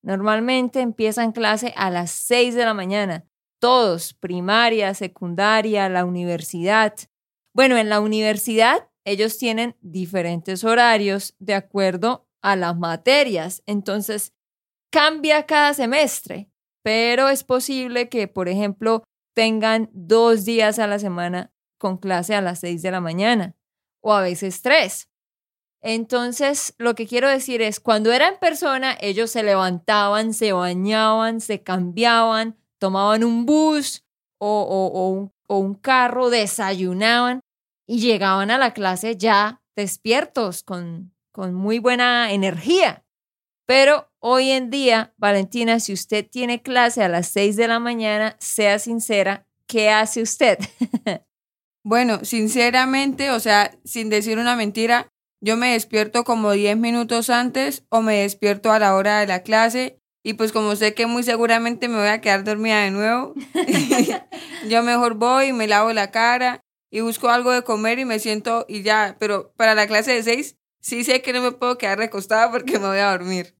normalmente 0.03 0.82
empiezan 0.82 1.32
clase 1.32 1.74
a 1.77 1.89
las 1.89 2.12
6 2.12 2.56
de 2.56 2.65
la 2.65 2.74
mañana. 2.74 3.24
Todos, 3.62 4.13
primaria, 4.13 4.94
secundaria, 4.94 5.88
la 5.88 6.03
universidad. 6.03 6.96
Bueno, 7.53 7.77
en 7.77 7.88
la 7.88 8.01
universidad 8.01 8.90
ellos 9.05 9.38
tienen 9.38 9.75
diferentes 9.81 10.63
horarios 10.63 11.36
de 11.39 11.55
acuerdo 11.55 12.27
a 12.41 12.55
las 12.55 12.77
materias. 12.77 13.63
Entonces, 13.65 14.34
cambia 14.91 15.46
cada 15.46 15.74
semestre, 15.74 16.50
pero 16.84 17.29
es 17.29 17.43
posible 17.43 18.10
que, 18.10 18.27
por 18.27 18.50
ejemplo, 18.50 19.03
tengan 19.34 19.89
dos 19.93 20.46
días 20.46 20.79
a 20.79 20.88
la 20.88 21.00
semana 21.00 21.51
con 21.77 21.98
clase 21.98 22.36
a 22.36 22.41
las 22.41 22.60
6 22.60 22.81
de 22.81 22.91
la 22.91 23.01
mañana 23.01 23.55
o 24.01 24.13
a 24.13 24.22
veces 24.22 24.62
tres. 24.62 25.10
Entonces, 25.81 26.75
lo 26.77 26.93
que 26.93 27.08
quiero 27.08 27.27
decir 27.27 27.62
es, 27.62 27.79
cuando 27.79 28.12
era 28.12 28.27
en 28.27 28.38
persona, 28.38 28.96
ellos 29.01 29.31
se 29.31 29.41
levantaban, 29.41 30.34
se 30.34 30.53
bañaban, 30.53 31.41
se 31.41 31.63
cambiaban, 31.63 32.55
tomaban 32.77 33.24
un 33.24 33.46
bus 33.48 34.03
o, 34.38 35.31
un, 35.48 35.74
carro, 35.75 36.29
desayunaban 36.29 37.41
y 37.91 38.00
llegaban 38.00 38.51
a 38.51 38.57
la 38.57 38.74
clase 38.74 39.17
ya 39.17 39.62
despiertos, 39.75 40.63
con, 40.63 41.13
con 41.33 41.53
muy 41.53 41.77
buena 41.79 42.31
energía. 42.31 43.03
Pero 43.65 44.10
hoy 44.19 44.51
en 44.51 44.69
día, 44.69 45.13
Valentina, 45.17 45.77
si 45.81 45.91
usted 45.91 46.25
tiene 46.25 46.62
clase 46.62 47.03
a 47.03 47.10
las 47.10 47.27
6 47.27 47.57
de 47.57 47.67
la 47.67 47.79
mañana, 47.79 48.38
sea 48.39 48.79
sincera, 48.79 49.45
¿qué 49.67 49.89
hace 49.89 50.21
usted? 50.21 50.57
bueno, 51.83 52.24
sinceramente, 52.24 53.29
o 53.29 53.41
sea, 53.41 53.77
sin 53.83 54.10
decir 54.10 54.38
una 54.38 54.55
mentira, 54.55 55.10
yo 55.41 55.57
me 55.57 55.74
despierto 55.74 56.24
como 56.24 56.53
10 56.53 56.77
minutos 56.77 57.29
antes 57.29 57.83
o 57.89 58.01
me 58.01 58.21
despierto 58.21 58.71
a 58.71 58.79
la 58.79 58.95
hora 58.95 59.19
de 59.19 59.27
la 59.27 59.43
clase 59.43 60.00
y 60.24 60.36
pues 60.36 60.53
como 60.53 60.77
sé 60.77 60.93
que 60.93 61.07
muy 61.07 61.24
seguramente 61.24 61.89
me 61.89 61.98
voy 61.98 62.07
a 62.07 62.21
quedar 62.21 62.45
dormida 62.45 62.83
de 62.83 62.91
nuevo, 62.91 63.33
yo 64.69 64.81
mejor 64.81 65.15
voy 65.15 65.51
me 65.51 65.67
lavo 65.67 65.91
la 65.91 66.10
cara 66.10 66.63
y 66.91 67.00
busco 67.01 67.29
algo 67.29 67.51
de 67.51 67.63
comer 67.63 67.98
y 67.98 68.05
me 68.05 68.19
siento 68.19 68.65
y 68.67 68.83
ya, 68.83 69.15
pero 69.19 69.53
para 69.55 69.74
la 69.74 69.88
clase 69.88 70.12
de 70.12 70.24
6 70.24 70.57
sí 70.81 71.03
sé 71.03 71.21
que 71.21 71.33
no 71.33 71.41
me 71.41 71.53
puedo 71.53 71.77
quedar 71.77 71.98
recostada 71.98 72.51
porque 72.51 72.74
me 72.77 72.88
voy 72.88 73.00
a 73.00 73.12
dormir. 73.12 73.55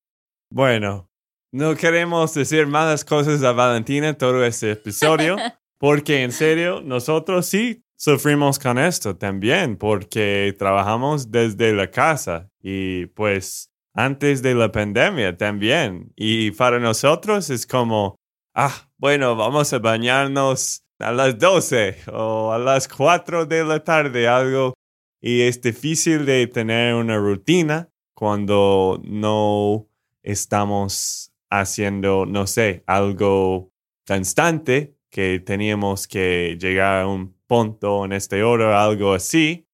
Bueno, 0.52 1.10
no 1.52 1.76
queremos 1.76 2.34
decir 2.34 2.68
malas 2.68 3.06
cosas 3.06 3.42
a 3.44 3.54
Valentina 3.54 4.18
todo 4.18 4.44
este 4.44 4.72
episodio, 4.72 5.38
porque 5.80 6.24
en 6.24 6.32
serio, 6.32 6.82
nosotros 6.82 7.46
sí 7.46 7.84
sufrimos 7.96 8.60
con 8.60 8.78
esto 8.78 9.16
también 9.16 9.78
porque 9.78 10.56
trabajamos 10.58 11.32
desde 11.32 11.72
la 11.72 11.90
casa 11.90 12.50
y 12.62 13.06
pues 13.08 13.72
antes 13.94 14.42
de 14.42 14.56
la 14.56 14.72
pandemia 14.72 15.38
también. 15.38 16.12
Y 16.16 16.52
para 16.52 16.80
nosotros 16.80 17.50
es 17.50 17.66
como, 17.68 18.16
ah, 18.56 18.90
bueno, 18.98 19.36
vamos 19.36 19.72
a 19.74 19.80
bañarnos 19.80 20.84
a 21.02 21.12
las 21.12 21.38
12 21.38 21.98
o 22.14 22.52
a 22.52 22.60
las 22.60 22.88
4 22.88 23.46
de 23.46 23.64
la 23.64 23.84
tarde, 23.84 24.28
algo. 24.28 24.74
Y 25.22 25.42
es 25.42 25.62
difícil 25.62 26.26
de 26.26 26.48
tener 26.48 26.96
una 26.96 27.18
rutina 27.18 27.90
cuando 28.14 29.02
no 29.04 29.88
estamos 30.24 31.34
haciendo, 31.50 32.26
no 32.26 32.48
sé, 32.48 32.84
algo 32.88 33.72
constante 34.08 34.96
que 35.10 35.40
teníamos 35.40 36.08
que 36.08 36.58
llegar 36.60 37.02
a 37.04 37.08
un 37.08 37.36
punto 37.46 38.06
en 38.06 38.14
este 38.14 38.44
oro, 38.44 38.78
algo 38.78 39.14
así. 39.14 39.68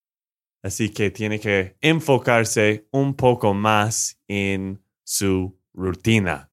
Así 0.63 0.89
que 0.89 1.11
tiene 1.11 1.39
que 1.39 1.77
enfocarse 1.79 2.87
un 2.91 3.13
poco 3.13 3.53
más 3.53 4.19
en 4.27 4.83
su 5.03 5.57
rutina. 5.73 6.46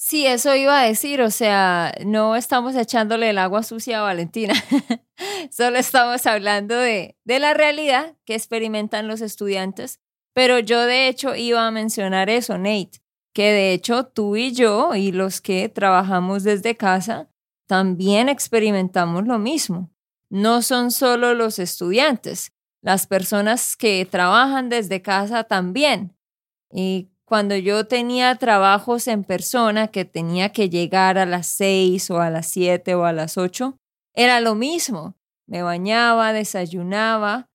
Sí, 0.00 0.26
eso 0.26 0.54
iba 0.54 0.80
a 0.80 0.84
decir, 0.84 1.20
o 1.22 1.30
sea, 1.30 1.92
no 2.06 2.36
estamos 2.36 2.76
echándole 2.76 3.30
el 3.30 3.38
agua 3.38 3.64
sucia 3.64 3.98
a 3.98 4.02
Valentina, 4.02 4.54
solo 5.50 5.76
estamos 5.78 6.24
hablando 6.26 6.76
de, 6.76 7.16
de 7.24 7.38
la 7.40 7.52
realidad 7.52 8.16
que 8.24 8.36
experimentan 8.36 9.08
los 9.08 9.20
estudiantes, 9.20 10.00
pero 10.32 10.60
yo 10.60 10.82
de 10.86 11.08
hecho 11.08 11.34
iba 11.34 11.66
a 11.66 11.72
mencionar 11.72 12.30
eso, 12.30 12.56
Nate, 12.58 13.02
que 13.34 13.50
de 13.50 13.72
hecho 13.72 14.04
tú 14.06 14.36
y 14.36 14.52
yo 14.52 14.94
y 14.94 15.10
los 15.10 15.40
que 15.40 15.68
trabajamos 15.68 16.44
desde 16.44 16.76
casa 16.76 17.28
también 17.66 18.28
experimentamos 18.28 19.26
lo 19.26 19.38
mismo 19.40 19.90
no 20.30 20.62
son 20.62 20.90
solo 20.90 21.34
los 21.34 21.58
estudiantes, 21.58 22.52
las 22.82 23.06
personas 23.06 23.76
que 23.76 24.06
trabajan 24.06 24.68
desde 24.68 25.02
casa 25.02 25.44
también. 25.44 26.16
Y 26.70 27.10
cuando 27.28 27.54
yo 27.56 27.86
tenía 27.86 28.34
trabajos 28.36 29.06
en 29.06 29.22
persona 29.22 29.88
que 29.88 30.06
tenía 30.06 30.48
que 30.50 30.70
llegar 30.70 31.18
a 31.18 31.26
las 31.26 31.46
seis 31.46 32.10
o 32.10 32.20
a 32.20 32.30
las 32.30 32.46
siete 32.46 32.94
o 32.94 33.04
a 33.04 33.12
las 33.12 33.36
ocho, 33.36 33.76
era 34.14 34.40
lo 34.40 34.54
mismo. 34.54 35.14
Me 35.46 35.62
bañaba, 35.62 36.32
desayunaba, 36.32 37.50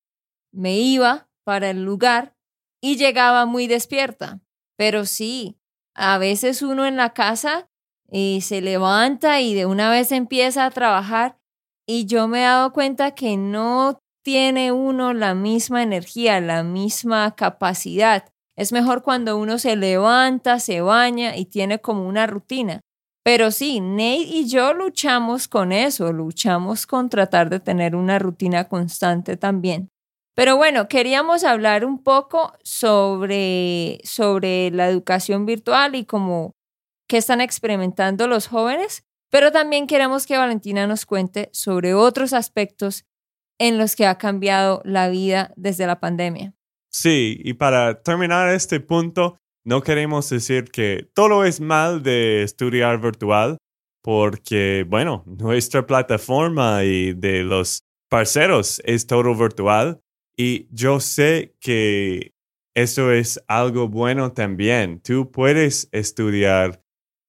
me 0.51 0.77
iba 0.77 1.27
para 1.43 1.71
el 1.71 1.83
lugar 1.83 2.35
y 2.81 2.97
llegaba 2.97 3.47
muy 3.47 3.65
despierta. 3.65 4.41
Pero 4.77 5.05
sí, 5.05 5.57
a 5.95 6.19
veces 6.19 6.61
uno 6.61 6.85
en 6.85 6.95
la 6.95 7.13
casa 7.13 7.67
y 8.11 8.37
eh, 8.37 8.41
se 8.41 8.61
levanta 8.61 9.41
y 9.41 9.55
de 9.55 9.65
una 9.65 9.89
vez 9.89 10.11
empieza 10.11 10.65
a 10.65 10.71
trabajar 10.71 11.39
y 11.87 12.05
yo 12.05 12.27
me 12.27 12.41
he 12.41 12.43
dado 12.43 12.73
cuenta 12.73 13.15
que 13.15 13.37
no 13.37 13.99
tiene 14.23 14.71
uno 14.71 15.13
la 15.13 15.33
misma 15.33 15.81
energía, 15.81 16.39
la 16.41 16.61
misma 16.61 17.35
capacidad. 17.35 18.32
Es 18.55 18.72
mejor 18.72 19.01
cuando 19.03 19.38
uno 19.38 19.57
se 19.57 19.75
levanta, 19.75 20.60
se 20.60 20.81
baña 20.81 21.36
y 21.36 21.45
tiene 21.45 21.79
como 21.79 22.07
una 22.07 22.27
rutina. 22.27 22.81
Pero 23.24 23.51
sí, 23.51 23.79
Nate 23.79 24.17
y 24.17 24.48
yo 24.48 24.74
luchamos 24.74 25.48
con 25.48 25.72
eso, 25.72 26.12
luchamos 26.12 26.86
con 26.86 27.10
tratar 27.10 27.50
de 27.50 27.60
tener 27.60 27.95
una 27.95 28.19
rutina 28.19 28.67
constante 28.67 29.38
también. 29.38 29.89
Pero 30.36 30.57
bueno, 30.57 30.88
queríamos 30.88 31.43
hablar 31.43 31.86
un 31.86 32.03
poco 32.03 32.53
sobre, 32.63 34.00
sobre 34.03 34.72
la 34.72 34.89
educación 34.89 35.45
virtual 35.45 35.95
y 35.95 36.05
cómo 36.05 36.51
qué 37.07 37.17
están 37.17 37.39
experimentando 37.39 38.27
los 38.27 38.48
jóvenes, 38.48 39.03
pero 39.29 39.51
también 39.51 39.88
queremos 39.88 40.25
que 40.25 40.38
Valentina 40.38 40.88
nos 40.88 41.05
cuente 41.05 41.50
sobre 41.53 41.93
otros 41.93 42.33
aspectos 42.33 43.05
en 43.60 43.77
los 43.77 43.95
que 43.95 44.05
ha 44.05 44.17
cambiado 44.17 44.81
la 44.83 45.10
vida 45.10 45.53
desde 45.55 45.88
la 45.88 46.00
pandemia. 46.00 46.53
Sí, 46.93 47.39
y 47.43 47.53
para 47.53 48.01
terminar 48.03 48.53
este 48.53 48.79
punto, 48.79 49.38
no 49.65 49.81
queremos 49.81 50.29
decir 50.29 50.65
que 50.65 51.09
todo 51.15 51.43
es 51.43 51.59
mal 51.59 52.03
de 52.03 52.43
estudiar 52.43 53.01
virtual, 53.01 53.57
porque, 54.03 54.85
bueno, 54.88 55.23
nuestra 55.25 55.88
plataforma 55.88 56.83
y 56.83 57.13
de 57.13 57.43
los 57.43 57.83
parceros 58.09 58.81
es 58.85 59.07
todo 59.07 59.33
virtual. 59.33 60.01
Y 60.38 60.67
yo 60.71 61.00
sé 61.00 61.55
que 61.59 62.33
eso 62.75 63.12
es 63.12 63.41
algo 63.47 63.88
bueno 63.88 64.33
también. 64.33 65.00
Tú 65.00 65.31
puedes 65.31 65.88
estudiar 65.91 66.81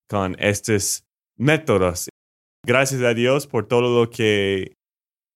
con 0.09 0.35
estos 0.39 1.05
métodos. 1.37 2.09
Gracias 2.65 3.01
a 3.01 3.13
Dios 3.13 3.47
por 3.47 3.67
todo 3.67 4.03
lo 4.03 4.09
que 4.09 4.75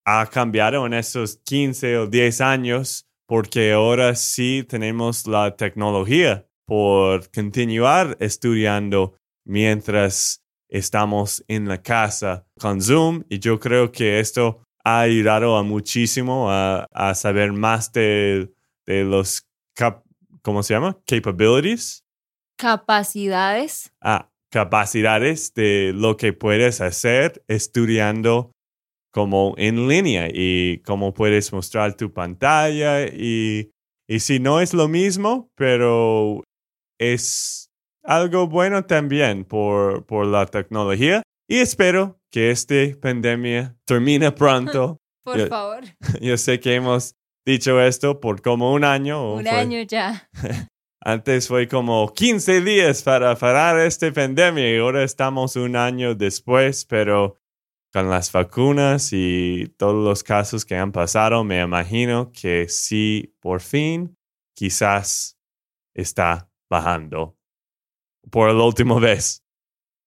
ha 0.04 0.26
cambiado 0.26 0.84
en 0.86 0.94
esos 0.94 1.38
15 1.44 1.98
o 1.98 2.06
10 2.06 2.40
años, 2.40 3.06
porque 3.30 3.70
ahora 3.70 4.16
sí 4.16 4.66
tenemos 4.68 5.24
la 5.28 5.54
tecnología 5.54 6.48
por 6.66 7.30
continuar 7.30 8.16
estudiando 8.18 9.14
mientras 9.44 10.42
estamos 10.68 11.44
en 11.46 11.68
la 11.68 11.80
casa 11.80 12.44
con 12.58 12.82
Zoom 12.82 13.22
y 13.28 13.38
yo 13.38 13.60
creo 13.60 13.92
que 13.92 14.18
esto 14.18 14.64
ha 14.82 15.02
ayudado 15.02 15.56
a 15.56 15.62
muchísimo 15.62 16.48
a, 16.50 16.88
saber 17.14 17.52
más 17.52 17.92
de, 17.92 18.50
los, 18.88 19.46
¿cómo 20.42 20.64
se 20.64 20.74
llama? 20.74 20.98
Capabilities. 21.06 22.04
Capacidades. 22.56 23.92
Ah, 24.00 24.28
capacidades 24.50 25.54
de 25.54 25.92
lo 25.94 26.16
que 26.16 26.32
puedes 26.32 26.80
hacer 26.80 27.44
estudiando 27.46 28.50
como 29.10 29.54
en 29.56 29.88
línea 29.88 30.28
y 30.32 30.78
cómo 30.84 31.12
puedes 31.12 31.52
mostrar 31.52 31.96
tu 31.96 32.12
pantalla 32.12 33.06
y, 33.06 33.70
y 34.08 34.20
si 34.20 34.38
no 34.38 34.60
es 34.60 34.74
lo 34.74 34.88
mismo, 34.88 35.50
pero 35.56 36.42
es 36.98 37.70
algo 38.04 38.46
bueno 38.46 38.84
también 38.84 39.44
por, 39.44 40.06
por 40.06 40.26
la 40.26 40.46
tecnología 40.46 41.22
y 41.48 41.58
espero 41.58 42.20
que 42.30 42.52
esta 42.52 42.74
pandemia 43.00 43.76
termine 43.84 44.30
pronto. 44.30 44.98
por 45.24 45.48
favor. 45.48 45.84
Yo 46.20 46.36
sé 46.36 46.60
que 46.60 46.76
hemos 46.76 47.16
dicho 47.44 47.80
esto 47.80 48.20
por 48.20 48.40
como 48.40 48.72
un 48.72 48.84
año. 48.84 49.34
Un 49.34 49.48
año 49.48 49.82
ya. 49.82 50.28
Antes 51.02 51.48
fue 51.48 51.66
como 51.66 52.12
15 52.12 52.60
días 52.60 53.02
para 53.02 53.34
parar 53.34 53.80
esta 53.80 54.12
pandemia 54.12 54.74
y 54.74 54.78
ahora 54.78 55.02
estamos 55.02 55.56
un 55.56 55.74
año 55.74 56.14
después, 56.14 56.84
pero 56.84 57.39
con 57.92 58.08
las 58.10 58.30
vacunas 58.32 59.10
y 59.12 59.74
todos 59.76 60.04
los 60.04 60.22
casos 60.22 60.64
que 60.64 60.76
han 60.76 60.92
pasado, 60.92 61.44
me 61.44 61.60
imagino 61.60 62.30
que 62.32 62.68
sí, 62.68 63.34
por 63.40 63.60
fin, 63.60 64.16
quizás 64.54 65.36
está 65.94 66.48
bajando 66.70 67.36
por 68.30 68.52
la 68.52 68.64
última 68.64 68.98
vez. 68.98 69.42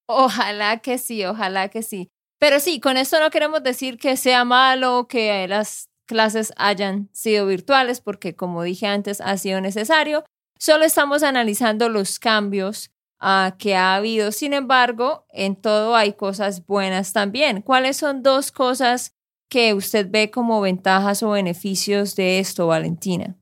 Ojalá 0.08 0.80
que 0.80 0.98
sí, 0.98 1.26
ojalá 1.26 1.70
que 1.70 1.82
sí. 1.82 2.10
Pero 2.40 2.60
sí, 2.60 2.80
con 2.80 2.98
esto 2.98 3.20
no 3.20 3.30
queremos 3.30 3.64
decir 3.64 3.98
que 3.98 4.18
sea 4.18 4.44
malo 4.44 5.08
que 5.08 5.48
las 5.48 5.90
clases 6.06 6.54
hayan 6.58 7.10
sido 7.14 7.48
virtuales, 7.48 8.02
porque 8.02 8.36
como 8.36 8.64
dije 8.64 8.88
antes, 8.88 9.22
ha 9.22 9.38
sido 9.38 9.62
necesario. 9.62 10.24
Solo 10.60 10.86
estamos 10.86 11.24
analizando 11.24 11.90
los 11.90 12.20
cambios 12.20 12.93
uh, 13.24 13.58
que 13.58 13.76
ha 13.76 13.96
habido. 13.96 14.32
Sin 14.32 14.54
embargo, 14.54 15.26
en 15.30 15.56
todo 15.56 15.96
hay 15.96 16.14
cosas 16.14 16.66
buenas 16.66 17.14
también. 17.14 17.62
¿Cuáles 17.62 17.98
son 17.98 18.22
dos 18.22 18.52
cosas 18.52 19.16
que 19.50 19.74
usted 19.74 20.08
ve 20.10 20.30
como 20.30 20.62
ventajas 20.62 21.24
o 21.24 21.32
beneficios 21.32 22.16
de 22.16 22.40
esto, 22.40 22.68
Valentina? 22.68 23.38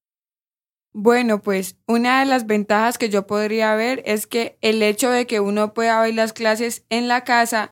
Bueno, 0.94 1.41
pues 1.41 1.78
una 1.88 2.20
de 2.20 2.26
las 2.26 2.46
ventajas 2.46 2.98
que 2.98 3.10
yo 3.10 3.26
podría 3.26 3.76
ver 3.76 4.04
es 4.06 4.28
que 4.28 4.58
el 4.62 4.84
hecho 4.84 5.10
de 5.10 5.26
que 5.26 5.39
uno 5.39 5.74
pueda 5.74 6.02
ver 6.02 6.13
las 6.13 6.34
clases 6.34 6.86
en 6.89 7.08
la 7.08 7.24
casa 7.24 7.72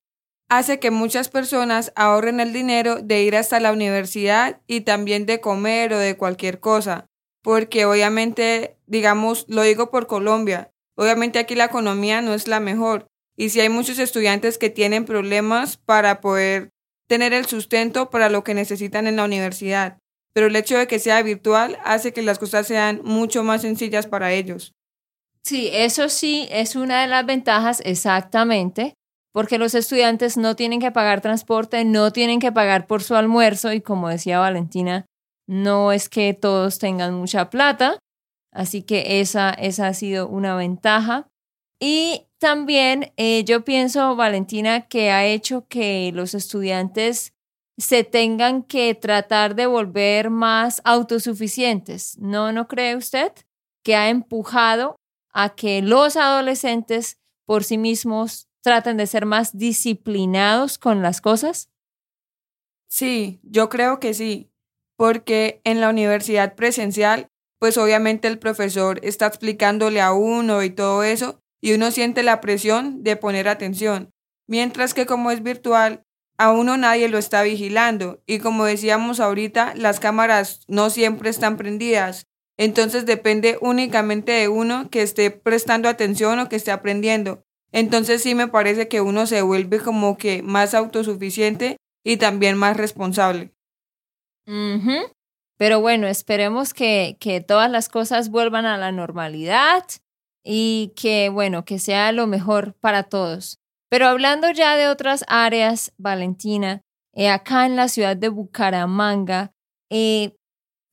hace 0.49 0.79
que 0.79 0.89
muchas 0.89 1.27
personas 1.27 1.91
ahorren 1.95 2.39
el 2.39 2.53
dinero 2.53 3.01
de 3.01 3.21
ir 3.23 3.35
hasta 3.35 3.59
la 3.59 3.73
universidad 3.73 4.61
y 4.67 4.81
también 4.81 5.25
de 5.25 5.41
comer 5.41 5.93
o 5.93 5.99
de 5.99 6.15
cualquier 6.15 6.61
cosa, 6.61 7.05
porque 7.43 7.85
obviamente, 7.85 8.77
digamos, 8.87 9.45
lo 9.49 9.63
digo 9.63 9.91
por 9.91 10.07
Colombia, 10.07 10.71
obviamente 10.99 11.39
aquí 11.39 11.55
la 11.55 11.65
economía 11.65 12.21
no 12.21 12.33
es 12.33 12.47
la 12.47 12.59
mejor 12.59 13.07
y 13.37 13.49
si 13.49 13.61
hay 13.61 13.69
muchos 13.69 13.99
estudiantes 13.99 14.57
que 14.57 14.69
tienen 14.69 15.05
problemas 15.05 15.77
para 15.77 16.21
poder 16.21 16.69
tener 17.07 17.33
el 17.33 17.45
sustento 17.45 18.09
para 18.09 18.29
lo 18.29 18.43
que 18.43 18.53
necesitan 18.53 19.07
en 19.07 19.15
la 19.15 19.23
universidad 19.23 19.97
pero 20.33 20.47
el 20.47 20.55
hecho 20.55 20.77
de 20.77 20.87
que 20.87 20.99
sea 20.99 21.21
virtual 21.21 21.77
hace 21.83 22.13
que 22.13 22.21
las 22.21 22.39
cosas 22.39 22.67
sean 22.67 23.01
mucho 23.03 23.43
más 23.43 23.61
sencillas 23.61 24.07
para 24.07 24.31
ellos. 24.31 24.73
Sí, 25.43 25.69
eso 25.73 26.09
sí 26.09 26.47
es 26.51 26.75
una 26.75 27.01
de 27.01 27.07
las 27.07 27.25
ventajas 27.25 27.81
exactamente, 27.83 28.93
porque 29.33 29.57
los 29.57 29.73
estudiantes 29.73 30.37
no 30.37 30.55
tienen 30.55 30.79
que 30.79 30.91
pagar 30.91 31.21
transporte, 31.21 31.83
no 31.85 32.11
tienen 32.11 32.39
que 32.39 32.51
pagar 32.51 32.87
por 32.87 33.03
su 33.03 33.15
almuerzo 33.15 33.73
y 33.73 33.81
como 33.81 34.09
decía 34.09 34.39
Valentina, 34.39 35.05
no 35.47 35.91
es 35.91 36.09
que 36.09 36.33
todos 36.33 36.77
tengan 36.77 37.15
mucha 37.15 37.49
plata, 37.49 37.97
así 38.51 38.83
que 38.83 39.21
esa, 39.21 39.51
esa 39.51 39.87
ha 39.87 39.93
sido 39.93 40.27
una 40.27 40.55
ventaja. 40.55 41.29
Y 41.79 42.27
también 42.39 43.13
eh, 43.17 43.43
yo 43.45 43.63
pienso, 43.63 44.15
Valentina, 44.15 44.87
que 44.87 45.11
ha 45.11 45.25
hecho 45.25 45.67
que 45.67 46.11
los 46.13 46.33
estudiantes 46.33 47.33
se 47.77 48.03
tengan 48.03 48.63
que 48.63 48.93
tratar 48.95 49.55
de 49.55 49.65
volver 49.65 50.29
más 50.29 50.81
autosuficientes. 50.83 52.17
¿No, 52.19 52.51
no 52.51 52.67
cree 52.67 52.95
usted? 52.95 53.31
Que 53.83 53.95
ha 53.95 54.09
empujado 54.09 54.97
a 55.31 55.55
que 55.55 55.81
los 55.81 56.17
adolescentes 56.17 57.17
por 57.45 57.63
sí 57.63 57.77
mismos 57.77 58.49
traten 58.61 58.97
de 58.97 59.07
ser 59.07 59.25
más 59.25 59.57
disciplinados 59.57 60.77
con 60.77 61.01
las 61.01 61.21
cosas? 61.21 61.69
Sí, 62.87 63.39
yo 63.43 63.69
creo 63.69 63.99
que 63.99 64.13
sí, 64.13 64.51
porque 64.95 65.61
en 65.63 65.79
la 65.79 65.89
universidad 65.89 66.55
presencial, 66.55 67.27
pues 67.59 67.77
obviamente 67.77 68.27
el 68.27 68.39
profesor 68.39 68.99
está 69.03 69.27
explicándole 69.27 70.01
a 70.01 70.13
uno 70.13 70.63
y 70.63 70.69
todo 70.69 71.03
eso, 71.03 71.39
y 71.61 71.73
uno 71.73 71.91
siente 71.91 72.23
la 72.23 72.41
presión 72.41 73.03
de 73.03 73.15
poner 73.17 73.47
atención, 73.47 74.11
mientras 74.47 74.93
que 74.93 75.05
como 75.05 75.29
es 75.29 75.43
virtual, 75.43 76.03
a 76.37 76.51
uno 76.51 76.77
nadie 76.77 77.09
lo 77.09 77.17
está 77.17 77.43
vigilando 77.43 78.23
y 78.25 78.39
como 78.39 78.63
decíamos 78.63 79.19
ahorita, 79.19 79.73
las 79.75 79.99
cámaras 79.99 80.61
no 80.69 80.89
siempre 80.89 81.29
están 81.29 81.57
prendidas. 81.57 82.27
Entonces 82.57 83.05
depende 83.05 83.57
únicamente 83.61 84.31
de 84.31 84.47
uno 84.47 84.89
que 84.89 85.01
esté 85.01 85.31
prestando 85.31 85.89
atención 85.89 86.39
o 86.39 86.47
que 86.47 86.55
esté 86.55 86.71
aprendiendo. 86.71 87.43
Entonces 87.73 88.23
sí 88.23 88.35
me 88.35 88.47
parece 88.47 88.87
que 88.87 89.01
uno 89.01 89.27
se 89.27 89.41
vuelve 89.41 89.79
como 89.79 90.17
que 90.17 90.41
más 90.41 90.73
autosuficiente 90.73 91.75
y 92.05 92.17
también 92.17 92.57
más 92.57 92.77
responsable. 92.77 93.53
Pero 95.59 95.81
bueno, 95.81 96.07
esperemos 96.07 96.73
que, 96.73 97.17
que 97.19 97.41
todas 97.41 97.69
las 97.69 97.89
cosas 97.89 98.29
vuelvan 98.29 98.65
a 98.65 98.77
la 98.77 98.93
normalidad 98.93 99.83
y 100.41 100.93
que, 100.95 101.27
bueno, 101.27 101.65
que 101.65 101.79
sea 101.79 102.13
lo 102.13 102.27
mejor 102.27 102.75
para 102.79 103.03
todos. 103.03 103.59
Pero 103.89 104.07
hablando 104.07 104.49
ya 104.51 104.77
de 104.77 104.87
otras 104.87 105.25
áreas, 105.27 105.91
Valentina, 105.97 106.81
eh, 107.13 107.29
acá 107.29 107.65
en 107.65 107.75
la 107.75 107.89
ciudad 107.89 108.15
de 108.15 108.29
Bucaramanga, 108.29 109.51
eh, 109.89 110.37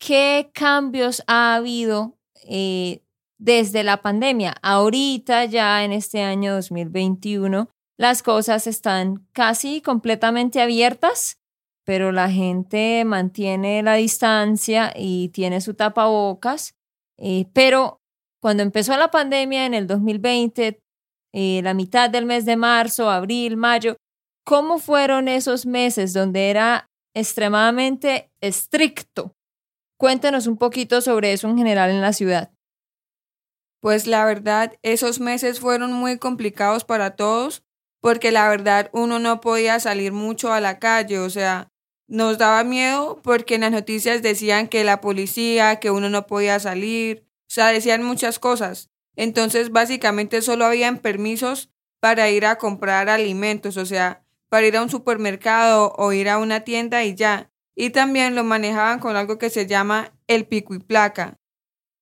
¿qué 0.00 0.50
cambios 0.52 1.22
ha 1.28 1.54
habido 1.54 2.18
eh, 2.48 3.02
desde 3.38 3.84
la 3.84 4.02
pandemia? 4.02 4.56
Ahorita, 4.62 5.44
ya 5.44 5.84
en 5.84 5.92
este 5.92 6.22
año 6.22 6.54
2021, 6.54 7.68
las 7.98 8.24
cosas 8.24 8.66
están 8.66 9.26
casi 9.32 9.80
completamente 9.80 10.60
abiertas, 10.60 11.38
pero 11.86 12.10
la 12.10 12.28
gente 12.28 13.04
mantiene 13.06 13.80
la 13.82 13.94
distancia 13.94 14.92
y 14.94 15.28
tiene 15.28 15.60
su 15.60 15.74
tapabocas. 15.74 16.74
pero 17.54 18.00
cuando 18.42 18.62
empezó 18.62 18.96
la 18.96 19.10
pandemia 19.10 19.64
en 19.66 19.72
el 19.72 19.86
2020, 19.86 20.80
eh, 21.32 21.60
la 21.62 21.74
mitad 21.74 22.10
del 22.10 22.26
mes 22.26 22.44
de 22.44 22.56
marzo, 22.56 23.08
abril, 23.08 23.56
mayo. 23.56 23.96
¿Cómo 24.44 24.78
fueron 24.78 25.28
esos 25.28 25.64
meses 25.64 26.12
donde 26.12 26.50
era 26.50 26.88
extremadamente 27.14 28.30
estricto? 28.40 29.32
Cuéntenos 29.98 30.46
un 30.46 30.56
poquito 30.58 31.00
sobre 31.00 31.32
eso 31.32 31.48
en 31.48 31.56
general 31.56 31.90
en 31.90 32.00
la 32.00 32.12
ciudad. 32.12 32.52
Pues 33.80 34.06
la 34.06 34.24
verdad, 34.24 34.74
esos 34.82 35.20
meses 35.20 35.60
fueron 35.60 35.92
muy 35.92 36.18
complicados 36.18 36.84
para 36.84 37.16
todos 37.16 37.62
porque 38.00 38.30
la 38.30 38.48
verdad 38.48 38.90
uno 38.92 39.18
no 39.18 39.40
podía 39.40 39.80
salir 39.80 40.12
mucho 40.12 40.52
a 40.52 40.60
la 40.60 40.78
calle, 40.78 41.18
o 41.18 41.30
sea, 41.30 41.72
nos 42.08 42.38
daba 42.38 42.62
miedo 42.64 43.20
porque 43.22 43.56
en 43.56 43.62
las 43.62 43.72
noticias 43.72 44.22
decían 44.22 44.68
que 44.68 44.84
la 44.84 45.00
policía, 45.00 45.76
que 45.76 45.90
uno 45.90 46.08
no 46.08 46.26
podía 46.26 46.58
salir, 46.60 47.24
o 47.42 47.50
sea, 47.50 47.72
decían 47.72 48.02
muchas 48.02 48.38
cosas. 48.38 48.90
Entonces, 49.16 49.70
básicamente 49.70 50.42
solo 50.42 50.66
habían 50.66 50.98
permisos 50.98 51.70
para 52.00 52.30
ir 52.30 52.46
a 52.46 52.58
comprar 52.58 53.08
alimentos, 53.08 53.76
o 53.76 53.86
sea, 53.86 54.24
para 54.48 54.66
ir 54.66 54.76
a 54.76 54.82
un 54.82 54.90
supermercado 54.90 55.92
o 55.96 56.12
ir 56.12 56.28
a 56.28 56.38
una 56.38 56.60
tienda 56.60 57.04
y 57.04 57.14
ya. 57.14 57.50
Y 57.74 57.90
también 57.90 58.34
lo 58.34 58.44
manejaban 58.44 59.00
con 59.00 59.16
algo 59.16 59.38
que 59.38 59.50
se 59.50 59.66
llama 59.66 60.12
el 60.26 60.46
pico 60.46 60.74
y 60.74 60.78
placa. 60.78 61.38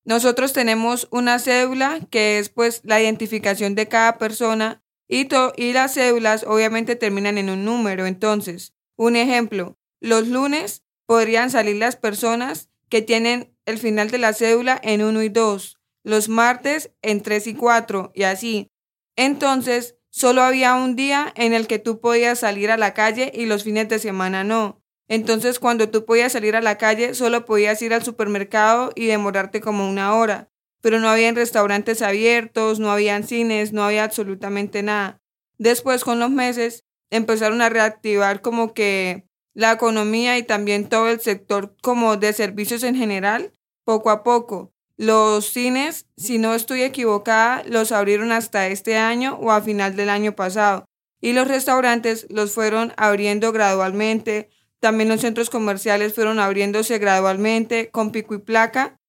Nosotros 0.05 0.53
tenemos 0.53 1.09
una 1.11 1.39
cédula 1.39 2.01
que 2.11 2.39
es 2.39 2.51
pues 2.51 2.83
la 2.85 3.01
identificación 3.01 3.75
de 3.75 3.89
cada 3.89 4.19
persona 4.19 4.83
y, 5.09 5.29
y 5.57 5.73
las 5.73 5.95
cédulas 5.95 6.45
obviamente 6.45 6.97
terminan 6.97 7.39
en 7.39 7.49
un 7.49 7.65
número. 7.65 8.07
Entonces, 8.07 8.75
un 8.97 9.17
ejemplo, 9.17 9.79
los 10.05 10.29
lunes 10.29 10.83
podrían 11.07 11.51
salir 11.51 11.77
las 11.77 11.97
personas 11.97 12.69
que 12.91 13.01
tienen 13.01 13.57
el 13.65 13.79
final 13.79 14.11
de 14.11 14.19
la 14.19 14.35
cédula 14.35 14.79
en 14.83 15.03
1 15.03 15.23
y 15.23 15.31
2, 15.31 15.79
los 16.03 16.29
martes 16.29 16.91
en 17.01 17.23
3 17.23 17.47
y 17.47 17.55
4 17.55 18.13
y 18.15 18.25
así. 18.25 18.71
Entonces, 19.17 19.97
solo 20.11 20.43
había 20.43 20.75
un 20.75 20.95
día 20.95 21.33
en 21.37 21.55
el 21.55 21.67
que 21.67 21.79
tú 21.79 22.01
podías 22.01 22.41
salir 22.41 22.71
a 22.71 22.77
la 22.77 22.93
calle 22.93 23.33
y 23.35 23.47
los 23.47 23.65
fines 23.65 23.89
de 23.89 23.99
semana 23.99 24.45
no. 24.45 24.83
Entonces, 25.09 25.59
cuando 25.59 25.89
tú 25.89 26.05
podías 26.05 26.33
salir 26.33 26.55
a 26.55 26.61
la 26.61 26.77
calle, 26.77 27.15
solo 27.15 27.47
podías 27.47 27.81
ir 27.81 27.95
al 27.95 28.05
supermercado 28.05 28.93
y 28.95 29.07
demorarte 29.07 29.63
como 29.63 29.89
una 29.89 30.15
hora. 30.15 30.51
Pero 30.83 31.01
no 31.01 31.09
habían 31.09 31.35
restaurantes 31.35 32.03
abiertos, 32.03 32.79
no 32.79 32.91
habían 32.91 33.25
cines, 33.25 33.73
no 33.73 33.83
había 33.83 34.05
absolutamente 34.05 34.83
nada. 34.83 35.23
Después, 35.57 36.05
con 36.05 36.21
los 36.21 36.31
meses, 36.31 36.85
empezaron 37.09 37.63
a 37.63 37.71
reactivar 37.71 38.43
como 38.43 38.75
que 38.75 39.25
la 39.55 39.73
economía 39.73 40.37
y 40.37 40.43
también 40.43 40.89
todo 40.89 41.09
el 41.09 41.21
sector 41.21 41.77
como 41.81 42.17
de 42.17 42.33
servicios 42.33 42.83
en 42.83 42.97
general, 42.97 43.55
poco 43.85 44.11
a 44.11 44.23
poco. 44.23 44.73
Los 44.97 45.47
cines, 45.47 46.07
si 46.17 46.39
no 46.39 46.55
estoy 46.55 46.83
equivocada, 46.83 47.63
los 47.67 47.93
abrieron 47.93 48.33
hasta 48.33 48.69
este 48.69 48.97
año 48.97 49.39
o 49.41 49.51
a 49.51 49.63
final 49.63 49.97
del 49.97 50.09
año 50.09 50.37
pasado. 50.37 50.85
Y 51.21 51.33
los 51.33 51.49
restaurantes 51.49 52.27
los 52.31 52.53
fueron 52.53 52.93
abriendo 52.97 53.51
gradualmente. 53.53 54.51
También 54.81 55.09
los 55.09 55.23
centros 55.23 55.51
comerciales 55.51 56.15
fueron 56.15 56.39
abriéndose 56.39 56.99
gradualmente 56.99 57.91
con 57.91 58.13
pico 58.13 58.35
y 58.35 58.39
placa, 58.39 59.01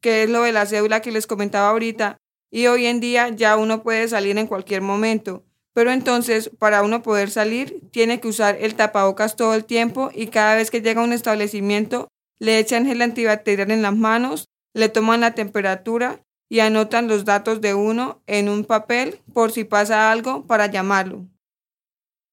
que 0.00 0.24
es 0.24 0.30
lo 0.30 0.42
de 0.42 0.52
la 0.52 0.66
cédula 0.66 1.02
que 1.02 1.12
les 1.12 1.26
comentaba 1.26 1.68
ahorita. 1.68 2.18
Y 2.50 2.66
hoy 2.66 2.86
en 2.86 3.00
día 3.00 3.28
ya 3.28 3.56
uno 3.56 3.82
puede 3.82 4.08
salir 4.08 4.38
en 4.38 4.46
cualquier 4.46 4.80
momento. 4.80 5.44
Pero 5.78 5.92
entonces, 5.92 6.50
para 6.58 6.82
uno 6.82 7.04
poder 7.04 7.30
salir, 7.30 7.80
tiene 7.92 8.18
que 8.18 8.26
usar 8.26 8.56
el 8.60 8.74
tapabocas 8.74 9.36
todo 9.36 9.54
el 9.54 9.64
tiempo 9.64 10.10
y 10.12 10.26
cada 10.26 10.56
vez 10.56 10.72
que 10.72 10.82
llega 10.82 11.00
a 11.02 11.04
un 11.04 11.12
establecimiento, 11.12 12.08
le 12.40 12.58
echan 12.58 12.84
gel 12.84 13.00
antibacterial 13.00 13.70
en 13.70 13.82
las 13.82 13.94
manos, 13.94 14.46
le 14.74 14.88
toman 14.88 15.20
la 15.20 15.36
temperatura 15.36 16.20
y 16.48 16.58
anotan 16.58 17.06
los 17.06 17.24
datos 17.24 17.60
de 17.60 17.74
uno 17.74 18.20
en 18.26 18.48
un 18.48 18.64
papel 18.64 19.20
por 19.32 19.52
si 19.52 19.62
pasa 19.62 20.10
algo 20.10 20.48
para 20.48 20.66
llamarlo. 20.66 21.28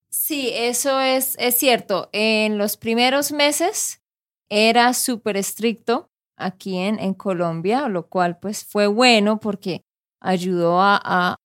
Sí, 0.10 0.49
eso 0.51 0.99
es, 0.99 1.36
es 1.38 1.55
cierto. 1.55 2.10
En 2.13 2.58
los 2.58 2.77
primeros 2.77 3.31
meses 3.31 4.01
era 4.49 4.91
súper 4.95 5.38
estricto 5.38 6.10
aquí 6.36 6.77
en, 6.79 6.97
en 6.97 7.13
Colombia, 7.13 7.89
lo 7.89 8.08
cual 8.08 8.39
pues 8.39 8.65
fue 8.65 8.88
bueno 8.88 9.39
porque 9.39 9.84
ayudó 10.19 10.81
a, 10.81 10.99
a 11.03 11.36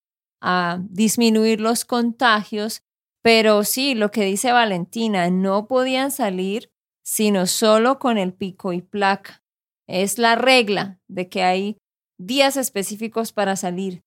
disminuir 0.88 1.61
los 1.61 1.85
contagios, 1.85 2.83
pero 3.22 3.64
sí, 3.64 3.94
lo 3.94 4.11
que 4.11 4.24
dice 4.24 4.53
Valentina, 4.53 5.31
no 5.31 5.66
podían 5.66 6.11
salir 6.11 6.70
sino 7.11 7.46
solo 7.46 7.98
con 7.98 8.18
el 8.18 8.33
pico 8.33 8.72
y 8.72 8.83
placa. 8.83 9.42
Es 9.88 10.18
la 10.18 10.37
regla 10.37 11.00
de 11.09 11.29
que 11.29 11.42
hay 11.42 11.76
días 12.18 12.57
específicos 12.57 13.33
para 13.33 13.57
salir. 13.57 14.05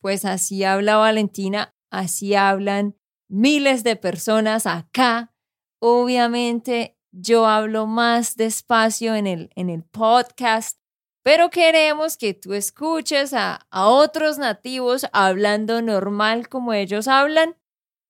pues 0.00 0.24
así 0.24 0.62
habla 0.62 0.96
Valentina, 0.96 1.74
así 1.90 2.34
hablan 2.34 2.96
miles 3.28 3.82
de 3.82 3.96
personas 3.96 4.66
acá. 4.66 5.34
Obviamente 5.80 6.95
yo 7.18 7.46
hablo 7.46 7.86
más 7.86 8.36
despacio 8.36 9.14
en 9.14 9.26
el, 9.26 9.50
en 9.56 9.70
el 9.70 9.82
podcast, 9.82 10.78
pero 11.22 11.48
queremos 11.50 12.16
que 12.16 12.34
tú 12.34 12.52
escuches 12.52 13.32
a, 13.32 13.66
a 13.70 13.86
otros 13.86 14.38
nativos 14.38 15.06
hablando 15.12 15.80
normal 15.80 16.48
como 16.48 16.74
ellos 16.74 17.08
hablan 17.08 17.56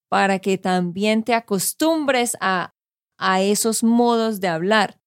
para 0.09 0.41
que 0.41 0.59
también 0.59 1.23
te 1.23 1.35
acostumbres 1.35 2.37
a, 2.41 2.75
a 3.17 3.43
esos 3.43 3.85
modos 3.85 4.41
de 4.41 4.49
hablar. 4.49 5.01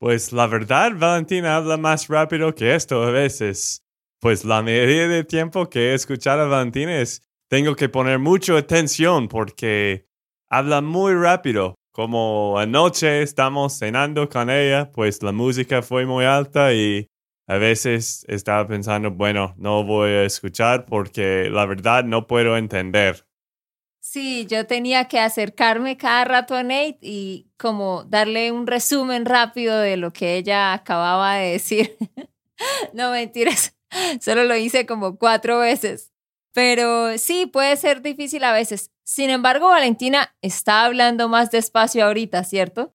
Pues 0.00 0.32
la 0.32 0.46
verdad, 0.46 0.92
Valentina 0.96 1.56
habla 1.56 1.76
más 1.76 2.08
rápido 2.08 2.54
que 2.54 2.74
esto 2.74 3.02
a 3.02 3.10
veces. 3.10 3.84
Pues 4.20 4.44
la 4.44 4.62
mayoría 4.62 5.06
del 5.08 5.26
tiempo 5.26 5.68
que 5.70 5.94
he 5.94 6.28
a 6.28 6.36
Valentina 6.36 7.00
es, 7.00 7.22
tengo 7.48 7.76
que 7.76 7.88
poner 7.88 8.18
mucha 8.18 8.56
atención 8.56 9.28
porque 9.28 10.08
habla 10.48 10.80
muy 10.80 11.14
rápido 11.14 11.77
como 11.98 12.60
anoche 12.60 13.22
estamos 13.22 13.76
cenando 13.76 14.28
con 14.28 14.50
ella, 14.50 14.88
pues 14.92 15.20
la 15.20 15.32
música 15.32 15.82
fue 15.82 16.06
muy 16.06 16.24
alta 16.24 16.72
y 16.72 17.08
a 17.48 17.56
veces 17.56 18.24
estaba 18.28 18.68
pensando, 18.68 19.10
bueno, 19.10 19.52
no 19.58 19.82
voy 19.82 20.10
a 20.10 20.22
escuchar 20.22 20.86
porque 20.86 21.50
la 21.50 21.66
verdad 21.66 22.04
no 22.04 22.28
puedo 22.28 22.56
entender. 22.56 23.26
Sí, 23.98 24.46
yo 24.46 24.64
tenía 24.64 25.06
que 25.06 25.18
acercarme 25.18 25.96
cada 25.96 26.24
rato 26.24 26.54
a 26.54 26.62
Nate 26.62 26.98
y 27.00 27.50
como 27.58 28.04
darle 28.04 28.52
un 28.52 28.68
resumen 28.68 29.24
rápido 29.24 29.76
de 29.76 29.96
lo 29.96 30.12
que 30.12 30.36
ella 30.36 30.74
acababa 30.74 31.34
de 31.34 31.50
decir. 31.50 31.96
no 32.92 33.10
mentiras, 33.10 33.74
solo 34.20 34.44
lo 34.44 34.54
hice 34.54 34.86
como 34.86 35.18
cuatro 35.18 35.58
veces. 35.58 36.12
Pero 36.54 37.18
sí, 37.18 37.46
puede 37.46 37.76
ser 37.76 38.02
difícil 38.02 38.44
a 38.44 38.52
veces. 38.52 38.90
Sin 39.04 39.30
embargo, 39.30 39.68
Valentina 39.68 40.34
está 40.42 40.84
hablando 40.84 41.28
más 41.28 41.50
despacio 41.50 42.04
ahorita, 42.04 42.44
¿cierto? 42.44 42.94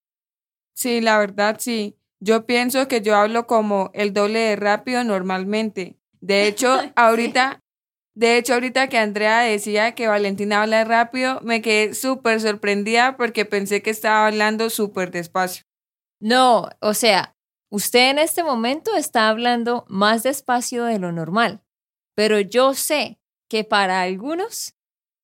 Sí, 0.76 1.02
la 1.02 1.18
verdad 1.18 1.58
sí. 1.60 1.98
Yo 2.20 2.46
pienso 2.46 2.88
que 2.88 3.02
yo 3.02 3.16
hablo 3.16 3.48
como 3.48 3.92
el 3.94 4.14
doble 4.14 4.40
de 4.40 4.56
rápido 4.56 5.04
normalmente. 5.04 5.98
De 6.22 6.48
hecho, 6.48 6.80
ahorita, 6.96 7.62
de 8.16 8.38
hecho, 8.38 8.54
ahorita 8.54 8.90
que 8.90 8.98
Andrea 8.98 9.40
decía 9.40 9.94
que 9.94 10.08
Valentina 10.08 10.62
habla 10.62 10.84
rápido, 10.84 11.40
me 11.42 11.62
quedé 11.62 11.94
súper 11.94 12.40
sorprendida 12.42 13.18
porque 13.18 13.46
pensé 13.46 13.82
que 13.82 13.90
estaba 13.90 14.28
hablando 14.28 14.70
súper 14.70 15.12
despacio. 15.12 15.64
No, 16.20 16.70
o 16.80 16.94
sea, 16.94 17.36
usted 17.70 18.12
en 18.12 18.20
este 18.20 18.44
momento 18.44 18.96
está 18.96 19.30
hablando 19.30 19.84
más 19.90 20.24
despacio 20.24 20.86
de 20.86 21.00
lo 21.00 21.12
normal, 21.12 21.62
pero 22.16 22.40
yo 22.40 22.74
sé 22.74 23.20
que 23.54 23.64
para 23.64 24.02
algunos 24.02 24.74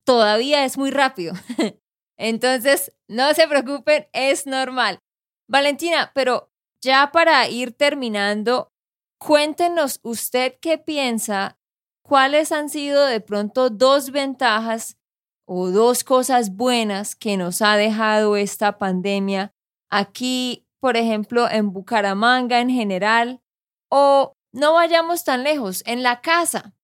todavía 0.06 0.64
es 0.64 0.78
muy 0.78 0.92
rápido. 0.92 1.34
Entonces, 2.16 2.96
no 3.08 3.34
se 3.34 3.48
preocupen, 3.48 4.08
es 4.14 4.46
normal. 4.46 5.00
Valentina, 5.48 6.12
pero 6.14 6.52
ya 6.80 7.10
para 7.12 7.50
ir 7.50 7.72
terminando, 7.72 8.72
cuéntenos 9.18 10.00
usted 10.04 10.54
qué 10.62 10.78
piensa, 10.78 11.58
cuáles 12.04 12.52
han 12.52 12.70
sido 12.70 13.04
de 13.08 13.20
pronto 13.20 13.72
dos 13.72 14.12
ventajas 14.12 15.00
o 15.48 15.72
dos 15.72 16.04
cosas 16.04 16.56
buenas 16.56 17.16
que 17.16 17.36
nos 17.36 17.64
ha 17.64 17.78
dejado 17.78 18.38
esta 18.38 18.78
pandemia 18.78 19.56
aquí, 19.90 20.68
por 20.80 20.98
ejemplo, 20.98 21.50
en 21.50 21.74
Bucaramanga 21.74 22.60
en 22.60 22.70
general, 22.70 23.42
o 23.90 24.38
no 24.54 24.74
vayamos 24.74 25.24
tan 25.24 25.44
lejos, 25.44 25.82
en 25.88 26.04
la 26.04 26.22
casa. 26.22 26.76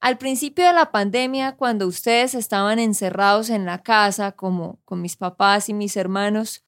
Al 0.00 0.16
principio 0.16 0.66
de 0.66 0.72
la 0.72 0.92
pandemia, 0.92 1.56
cuando 1.56 1.86
ustedes 1.86 2.34
estaban 2.34 2.78
encerrados 2.78 3.50
en 3.50 3.66
la 3.66 3.82
casa, 3.82 4.32
como 4.32 4.80
con 4.86 5.02
mis 5.02 5.16
papás 5.16 5.68
y 5.68 5.74
mis 5.74 5.94
hermanos, 5.94 6.64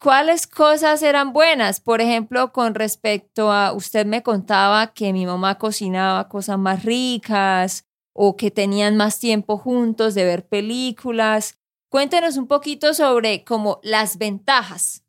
¿cuáles 0.00 0.46
cosas 0.46 1.02
eran 1.02 1.34
buenas? 1.34 1.80
Por 1.80 2.00
ejemplo, 2.00 2.54
con 2.54 2.74
respecto 2.74 3.52
a, 3.52 3.74
usted 3.74 4.06
me 4.06 4.22
contaba 4.22 4.94
que 4.94 5.12
mi 5.12 5.26
mamá 5.26 5.58
cocinaba 5.58 6.28
cosas 6.28 6.58
más 6.58 6.82
ricas 6.82 7.84
o 8.14 8.38
que 8.38 8.50
tenían 8.50 8.96
más 8.96 9.18
tiempo 9.18 9.58
juntos 9.58 10.14
de 10.14 10.24
ver 10.24 10.48
películas. 10.48 11.58
Cuéntenos 11.90 12.38
un 12.38 12.46
poquito 12.46 12.94
sobre 12.94 13.44
como 13.44 13.80
las 13.82 14.16
ventajas. 14.16 15.04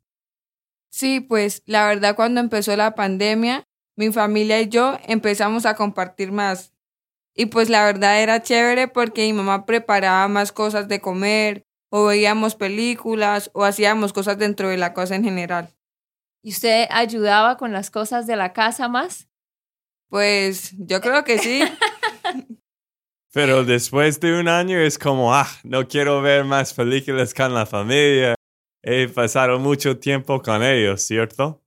Sí, 0.90 1.20
pues 1.20 1.62
la 1.64 1.86
verdad 1.86 2.14
cuando 2.14 2.40
empezó 2.40 2.76
la 2.76 2.94
pandemia, 2.94 3.64
mi 3.96 4.12
familia 4.12 4.60
y 4.60 4.68
yo 4.68 4.98
empezamos 5.06 5.64
a 5.64 5.74
compartir 5.74 6.30
más. 6.30 6.74
Y 7.40 7.46
pues 7.46 7.70
la 7.70 7.84
verdad 7.84 8.20
era 8.20 8.42
chévere 8.42 8.88
porque 8.88 9.22
mi 9.22 9.32
mamá 9.32 9.64
preparaba 9.64 10.26
más 10.26 10.50
cosas 10.50 10.88
de 10.88 11.00
comer, 11.00 11.64
o 11.88 12.06
veíamos 12.06 12.56
películas, 12.56 13.48
o 13.54 13.64
hacíamos 13.64 14.12
cosas 14.12 14.38
dentro 14.38 14.68
de 14.70 14.76
la 14.76 14.92
casa 14.92 15.14
en 15.14 15.22
general. 15.22 15.72
¿Y 16.42 16.50
usted 16.50 16.88
ayudaba 16.90 17.56
con 17.56 17.72
las 17.72 17.92
cosas 17.92 18.26
de 18.26 18.34
la 18.34 18.52
casa 18.52 18.88
más? 18.88 19.28
Pues 20.08 20.74
yo 20.78 21.00
creo 21.00 21.22
que 21.22 21.38
sí. 21.38 21.62
Pero 23.32 23.64
después 23.64 24.18
de 24.18 24.40
un 24.40 24.48
año 24.48 24.80
es 24.80 24.98
como, 24.98 25.32
ah, 25.32 25.46
no 25.62 25.86
quiero 25.86 26.20
ver 26.20 26.44
más 26.44 26.74
películas 26.74 27.34
con 27.34 27.54
la 27.54 27.66
familia. 27.66 28.34
He 28.82 29.06
pasado 29.06 29.60
mucho 29.60 29.96
tiempo 30.00 30.42
con 30.42 30.64
ellos, 30.64 31.02
¿cierto? 31.02 31.62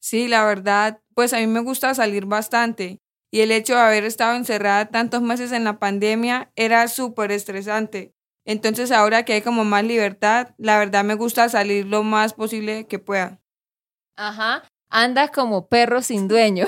Sí, 0.00 0.26
la 0.26 0.44
verdad, 0.44 1.00
pues 1.14 1.32
a 1.32 1.38
mí 1.38 1.46
me 1.46 1.60
gusta 1.60 1.94
salir 1.94 2.26
bastante. 2.26 2.98
Y 3.32 3.40
el 3.40 3.52
hecho 3.52 3.74
de 3.74 3.80
haber 3.80 4.04
estado 4.04 4.34
encerrada 4.34 4.86
tantos 4.86 5.22
meses 5.22 5.52
en 5.52 5.64
la 5.64 5.78
pandemia 5.78 6.50
era 6.56 6.88
súper 6.88 7.30
estresante. 7.30 8.14
Entonces 8.44 8.90
ahora 8.90 9.24
que 9.24 9.34
hay 9.34 9.42
como 9.42 9.64
más 9.64 9.84
libertad, 9.84 10.54
la 10.58 10.78
verdad 10.78 11.04
me 11.04 11.14
gusta 11.14 11.48
salir 11.48 11.86
lo 11.86 12.02
más 12.02 12.34
posible 12.34 12.86
que 12.86 12.98
pueda. 12.98 13.40
Ajá, 14.16 14.64
anda 14.88 15.28
como 15.28 15.68
perro 15.68 16.02
sin 16.02 16.26
dueño. 16.26 16.66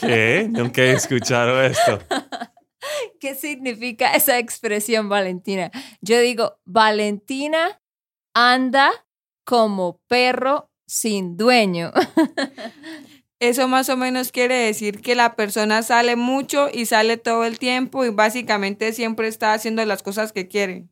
¿Qué? 0.00 0.48
Nunca 0.50 0.82
he 0.82 0.92
escuchado 0.92 1.62
esto. 1.62 2.00
¿Qué 3.20 3.34
significa 3.34 4.12
esa 4.14 4.38
expresión, 4.38 5.08
Valentina? 5.08 5.70
Yo 6.00 6.20
digo, 6.20 6.58
Valentina 6.64 7.80
anda 8.34 8.90
como 9.44 10.00
perro 10.08 10.70
sin 10.86 11.36
dueño. 11.36 11.92
Eso 13.48 13.68
más 13.68 13.88
o 13.90 13.96
menos 13.96 14.32
quiere 14.32 14.54
decir 14.54 15.02
que 15.02 15.14
la 15.14 15.36
persona 15.36 15.82
sale 15.82 16.16
mucho 16.16 16.68
y 16.72 16.86
sale 16.86 17.18
todo 17.18 17.44
el 17.44 17.58
tiempo 17.58 18.04
y 18.04 18.10
básicamente 18.10 18.92
siempre 18.92 19.28
está 19.28 19.52
haciendo 19.52 19.84
las 19.84 20.02
cosas 20.02 20.32
que 20.32 20.48
quiere. 20.48 20.88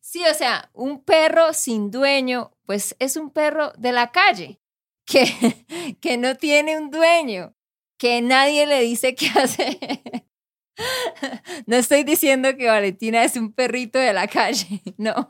Sí, 0.00 0.22
o 0.30 0.34
sea, 0.34 0.70
un 0.72 1.02
perro 1.02 1.52
sin 1.52 1.90
dueño, 1.90 2.52
pues 2.66 2.94
es 2.98 3.16
un 3.16 3.30
perro 3.30 3.72
de 3.78 3.92
la 3.92 4.12
calle, 4.12 4.60
que, 5.06 5.96
que 6.00 6.16
no 6.16 6.36
tiene 6.36 6.78
un 6.78 6.90
dueño, 6.90 7.56
que 7.98 8.20
nadie 8.20 8.66
le 8.66 8.80
dice 8.82 9.14
qué 9.14 9.28
hacer. 9.34 9.78
No 11.66 11.76
estoy 11.76 12.04
diciendo 12.04 12.54
que 12.54 12.66
Valentina 12.66 13.24
es 13.24 13.36
un 13.36 13.54
perrito 13.54 13.98
de 13.98 14.12
la 14.12 14.28
calle, 14.28 14.82
no, 14.98 15.26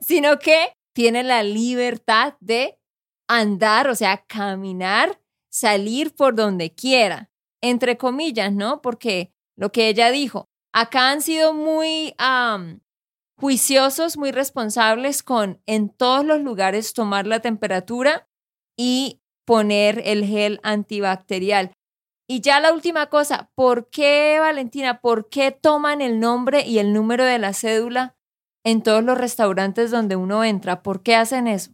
sino 0.00 0.38
que 0.38 0.78
tiene 0.94 1.22
la 1.22 1.42
libertad 1.42 2.34
de 2.40 2.78
andar, 3.28 3.88
o 3.88 3.94
sea, 3.94 4.24
caminar, 4.26 5.20
salir 5.54 6.16
por 6.16 6.34
donde 6.34 6.74
quiera, 6.74 7.30
entre 7.62 7.96
comillas, 7.96 8.52
¿no? 8.52 8.82
Porque 8.82 9.32
lo 9.56 9.70
que 9.70 9.88
ella 9.88 10.10
dijo, 10.10 10.48
acá 10.72 11.12
han 11.12 11.22
sido 11.22 11.54
muy 11.54 12.12
juiciosos, 13.38 14.16
muy 14.16 14.32
responsables 14.32 15.22
con 15.22 15.62
en 15.66 15.90
todos 15.90 16.24
los 16.24 16.40
lugares 16.40 16.92
tomar 16.92 17.28
la 17.28 17.38
temperatura 17.38 18.26
y 18.76 19.20
poner 19.46 20.02
el 20.04 20.24
gel 20.24 20.58
antibacterial. 20.64 21.70
Y 22.28 22.40
ya 22.40 22.58
la 22.58 22.72
última 22.72 23.06
cosa, 23.06 23.50
¿por 23.54 23.90
qué, 23.90 24.38
Valentina, 24.40 25.00
por 25.00 25.28
qué 25.28 25.52
toman 25.52 26.00
el 26.00 26.18
nombre 26.18 26.66
y 26.66 26.78
el 26.78 26.92
número 26.92 27.24
de 27.24 27.38
la 27.38 27.52
cédula 27.52 28.16
en 28.64 28.82
todos 28.82 29.04
los 29.04 29.16
restaurantes 29.16 29.92
donde 29.92 30.16
uno 30.16 30.42
entra? 30.42 30.82
¿Por 30.82 31.04
qué 31.04 31.14
hacen 31.14 31.46
eso? 31.46 31.70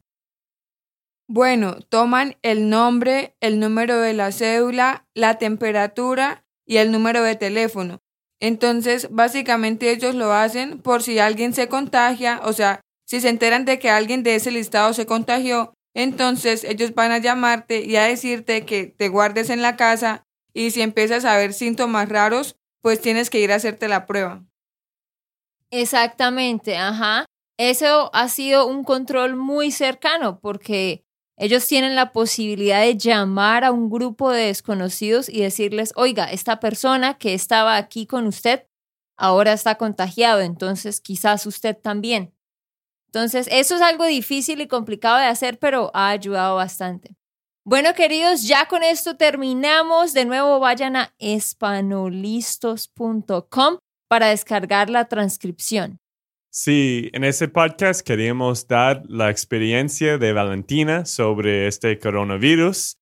Bueno, 1.33 1.77
toman 1.89 2.37
el 2.43 2.71
nombre, 2.71 3.37
el 3.39 3.61
número 3.61 4.01
de 4.01 4.15
la 4.15 4.33
cédula, 4.33 5.07
la 5.15 5.39
temperatura 5.39 6.45
y 6.67 6.79
el 6.79 6.91
número 6.91 7.23
de 7.23 7.37
teléfono. 7.37 8.01
Entonces, 8.41 9.07
básicamente 9.13 9.93
ellos 9.93 10.17
lo 10.17 10.33
hacen 10.33 10.83
por 10.83 11.05
si 11.05 11.21
alguien 11.21 11.55
se 11.55 11.69
contagia, 11.69 12.41
o 12.43 12.53
sea, 12.53 12.81
si 13.07 13.21
se 13.21 13.29
enteran 13.29 13.65
de 13.65 13.79
que 13.79 13.91
alguien 13.91 14.25
de 14.25 14.35
ese 14.35 14.51
listado 14.51 14.93
se 14.93 15.07
contagió, 15.07 15.73
entonces 15.95 16.65
ellos 16.65 16.97
van 16.97 17.13
a 17.13 17.19
llamarte 17.19 17.85
y 17.85 17.95
a 17.95 18.07
decirte 18.07 18.67
que 18.67 18.87
te 18.87 19.09
guardes 19.09 19.51
en 19.51 19.63
la 19.63 19.77
casa 19.77 20.25
y 20.53 20.73
si 20.73 20.83
empiezas 20.83 21.25
a 21.25 21.37
ver 21.37 21.53
síntomas 21.53 22.09
raros, 22.09 22.57
pues 22.83 23.01
tienes 23.01 23.31
que 23.31 23.39
ir 23.39 23.53
a 23.53 23.55
hacerte 23.55 23.87
la 23.87 24.05
prueba. 24.05 24.45
Exactamente, 25.71 26.77
ajá. 26.77 27.25
Eso 27.57 28.11
ha 28.15 28.29
sido 28.29 28.67
un 28.67 28.83
control 28.83 29.37
muy 29.37 29.71
cercano 29.71 30.41
porque 30.41 31.05
ellos 31.41 31.67
tienen 31.67 31.97
la 31.97 32.13
posibilidad 32.13 32.83
de 32.83 32.97
llamar 32.99 33.65
a 33.65 33.73
un 33.73 33.89
grupo 33.89 34.31
de 34.31 34.49
desconocidos 34.49 35.31
y 35.31 35.41
decirles, 35.41 35.95
oiga, 35.97 36.31
esta 36.31 36.61
persona 36.61 37.17
que 37.17 37.33
estaba 37.33 37.79
aquí 37.79 38.07
con 38.07 38.27
usted 38.27 38.67
ahora 39.17 39.55
está 39.55 39.77
contagiado, 39.77 40.43
entonces 40.43 41.01
quizás 41.01 41.47
usted 41.47 41.79
también. 41.79 42.35
Entonces, 43.07 43.49
eso 43.51 43.75
es 43.75 43.81
algo 43.81 44.05
difícil 44.05 44.61
y 44.61 44.69
complicado 44.69 45.17
de 45.17 45.25
hacer, 45.25 45.59
pero 45.59 45.91
ha 45.95 46.11
ayudado 46.11 46.57
bastante. 46.57 47.17
Bueno, 47.65 47.95
queridos, 47.95 48.47
ya 48.47 48.69
con 48.69 48.83
esto 48.83 49.17
terminamos. 49.17 50.13
De 50.13 50.27
nuevo, 50.27 50.61
vayan 50.61 50.97
a 50.97 51.15
espanolistos.com 51.19 53.79
para 54.11 54.27
descargar 54.27 54.91
la 54.91 55.09
transcripción. 55.09 56.01
Sí, 56.53 57.11
en 57.13 57.23
ese 57.23 57.47
podcast 57.47 58.05
queríamos 58.05 58.67
dar 58.67 59.05
la 59.07 59.31
experiencia 59.31 60.19
de 60.19 60.33
Valentina 60.33 61.05
sobre 61.05 61.69
este 61.69 61.97
coronavirus. 62.01 62.99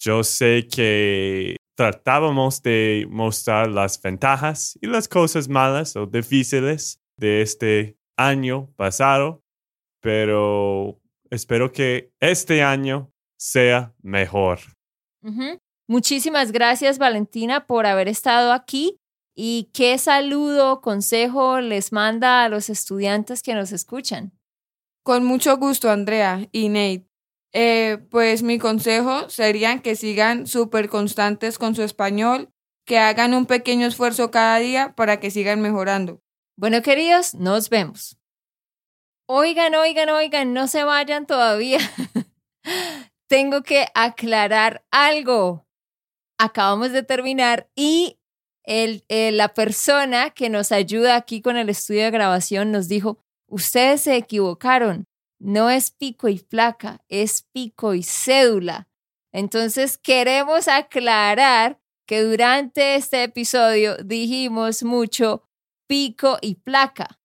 Yo 0.00 0.24
sé 0.24 0.66
que 0.66 1.54
tratábamos 1.76 2.60
de 2.60 3.06
mostrar 3.08 3.68
las 3.68 4.02
ventajas 4.02 4.76
y 4.82 4.88
las 4.88 5.06
cosas 5.06 5.48
malas 5.48 5.94
o 5.94 6.06
difíciles 6.06 7.00
de 7.16 7.40
este 7.42 7.96
año 8.16 8.68
pasado, 8.74 9.44
pero 10.02 11.00
espero 11.30 11.70
que 11.70 12.10
este 12.18 12.64
año 12.64 13.12
sea 13.38 13.94
mejor. 14.02 14.58
Muchísimas 15.86 16.50
gracias, 16.50 16.98
Valentina, 16.98 17.64
por 17.64 17.86
haber 17.86 18.08
estado 18.08 18.52
aquí 18.52 18.98
¿Y 19.40 19.70
qué 19.72 19.98
saludo, 19.98 20.80
consejo 20.80 21.60
les 21.60 21.92
manda 21.92 22.42
a 22.42 22.48
los 22.48 22.68
estudiantes 22.68 23.44
que 23.44 23.54
nos 23.54 23.70
escuchan? 23.70 24.36
Con 25.04 25.24
mucho 25.24 25.56
gusto, 25.58 25.90
Andrea 25.90 26.48
y 26.50 26.68
Nate. 26.68 27.08
Eh, 27.52 27.98
pues 28.10 28.42
mi 28.42 28.58
consejo 28.58 29.30
sería 29.30 29.80
que 29.80 29.94
sigan 29.94 30.48
súper 30.48 30.88
constantes 30.88 31.56
con 31.56 31.76
su 31.76 31.84
español, 31.84 32.52
que 32.84 32.98
hagan 32.98 33.32
un 33.32 33.46
pequeño 33.46 33.86
esfuerzo 33.86 34.32
cada 34.32 34.58
día 34.58 34.96
para 34.96 35.20
que 35.20 35.30
sigan 35.30 35.60
mejorando. 35.60 36.20
Bueno, 36.56 36.82
queridos, 36.82 37.34
nos 37.34 37.70
vemos. 37.70 38.18
Oigan, 39.28 39.76
oigan, 39.76 40.08
oigan, 40.08 40.52
no 40.52 40.66
se 40.66 40.82
vayan 40.82 41.26
todavía. 41.26 41.78
Tengo 43.28 43.62
que 43.62 43.86
aclarar 43.94 44.84
algo. 44.90 45.64
Acabamos 46.40 46.90
de 46.90 47.04
terminar 47.04 47.70
y 47.76 48.17
eh, 48.70 49.30
la 49.32 49.54
persona 49.54 50.28
que 50.28 50.50
nos 50.50 50.72
ayuda 50.72 51.16
aquí 51.16 51.40
con 51.40 51.56
el 51.56 51.70
estudio 51.70 52.04
de 52.04 52.10
grabación 52.10 52.70
nos 52.70 52.86
dijo, 52.86 53.18
ustedes 53.46 54.02
se 54.02 54.16
equivocaron, 54.16 55.06
no 55.38 55.70
es 55.70 55.90
pico 55.90 56.28
y 56.28 56.38
placa, 56.38 57.02
es 57.08 57.42
pico 57.50 57.94
y 57.94 58.02
cédula. 58.02 58.86
Entonces 59.32 59.96
queremos 59.96 60.68
aclarar 60.68 61.80
que 62.06 62.22
durante 62.22 62.96
este 62.96 63.22
episodio 63.22 63.96
dijimos 64.04 64.82
mucho 64.82 65.48
pico 65.86 66.36
y 66.42 66.56
placa, 66.56 67.18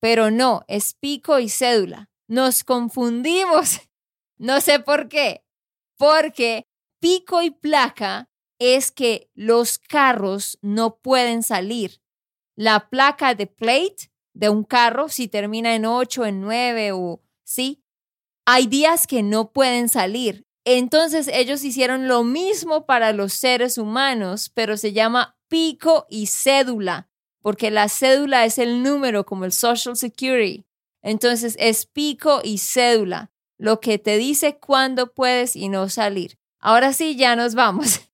pero 0.00 0.30
no, 0.30 0.64
es 0.68 0.92
pico 0.92 1.38
y 1.38 1.48
cédula. 1.48 2.10
Nos 2.28 2.62
confundimos, 2.62 3.80
no 4.36 4.60
sé 4.60 4.80
por 4.80 5.08
qué, 5.08 5.46
porque 5.96 6.66
pico 7.00 7.40
y 7.40 7.50
placa 7.50 8.28
es 8.64 8.90
que 8.90 9.30
los 9.34 9.78
carros 9.78 10.58
no 10.62 10.96
pueden 10.96 11.42
salir. 11.42 12.00
La 12.56 12.88
placa 12.88 13.34
de 13.34 13.46
plate 13.46 14.10
de 14.32 14.48
un 14.48 14.64
carro, 14.64 15.08
si 15.08 15.28
termina 15.28 15.74
en 15.74 15.86
8, 15.86 16.26
en 16.26 16.40
9 16.40 16.92
o 16.92 17.22
sí, 17.44 17.84
hay 18.46 18.66
días 18.66 19.06
que 19.06 19.22
no 19.22 19.52
pueden 19.52 19.88
salir. 19.88 20.46
Entonces 20.64 21.28
ellos 21.28 21.62
hicieron 21.62 22.08
lo 22.08 22.24
mismo 22.24 22.86
para 22.86 23.12
los 23.12 23.34
seres 23.34 23.76
humanos, 23.78 24.50
pero 24.54 24.76
se 24.76 24.92
llama 24.92 25.36
pico 25.48 26.06
y 26.08 26.26
cédula, 26.26 27.08
porque 27.42 27.70
la 27.70 27.88
cédula 27.88 28.44
es 28.44 28.58
el 28.58 28.82
número 28.82 29.26
como 29.26 29.44
el 29.44 29.52
Social 29.52 29.96
Security. 29.96 30.64
Entonces 31.02 31.54
es 31.58 31.84
pico 31.84 32.40
y 32.42 32.58
cédula, 32.58 33.30
lo 33.58 33.80
que 33.80 33.98
te 33.98 34.16
dice 34.16 34.58
cuándo 34.58 35.12
puedes 35.12 35.54
y 35.54 35.68
no 35.68 35.88
salir. 35.90 36.38
Ahora 36.60 36.94
sí, 36.94 37.14
ya 37.16 37.36
nos 37.36 37.54
vamos. 37.54 38.00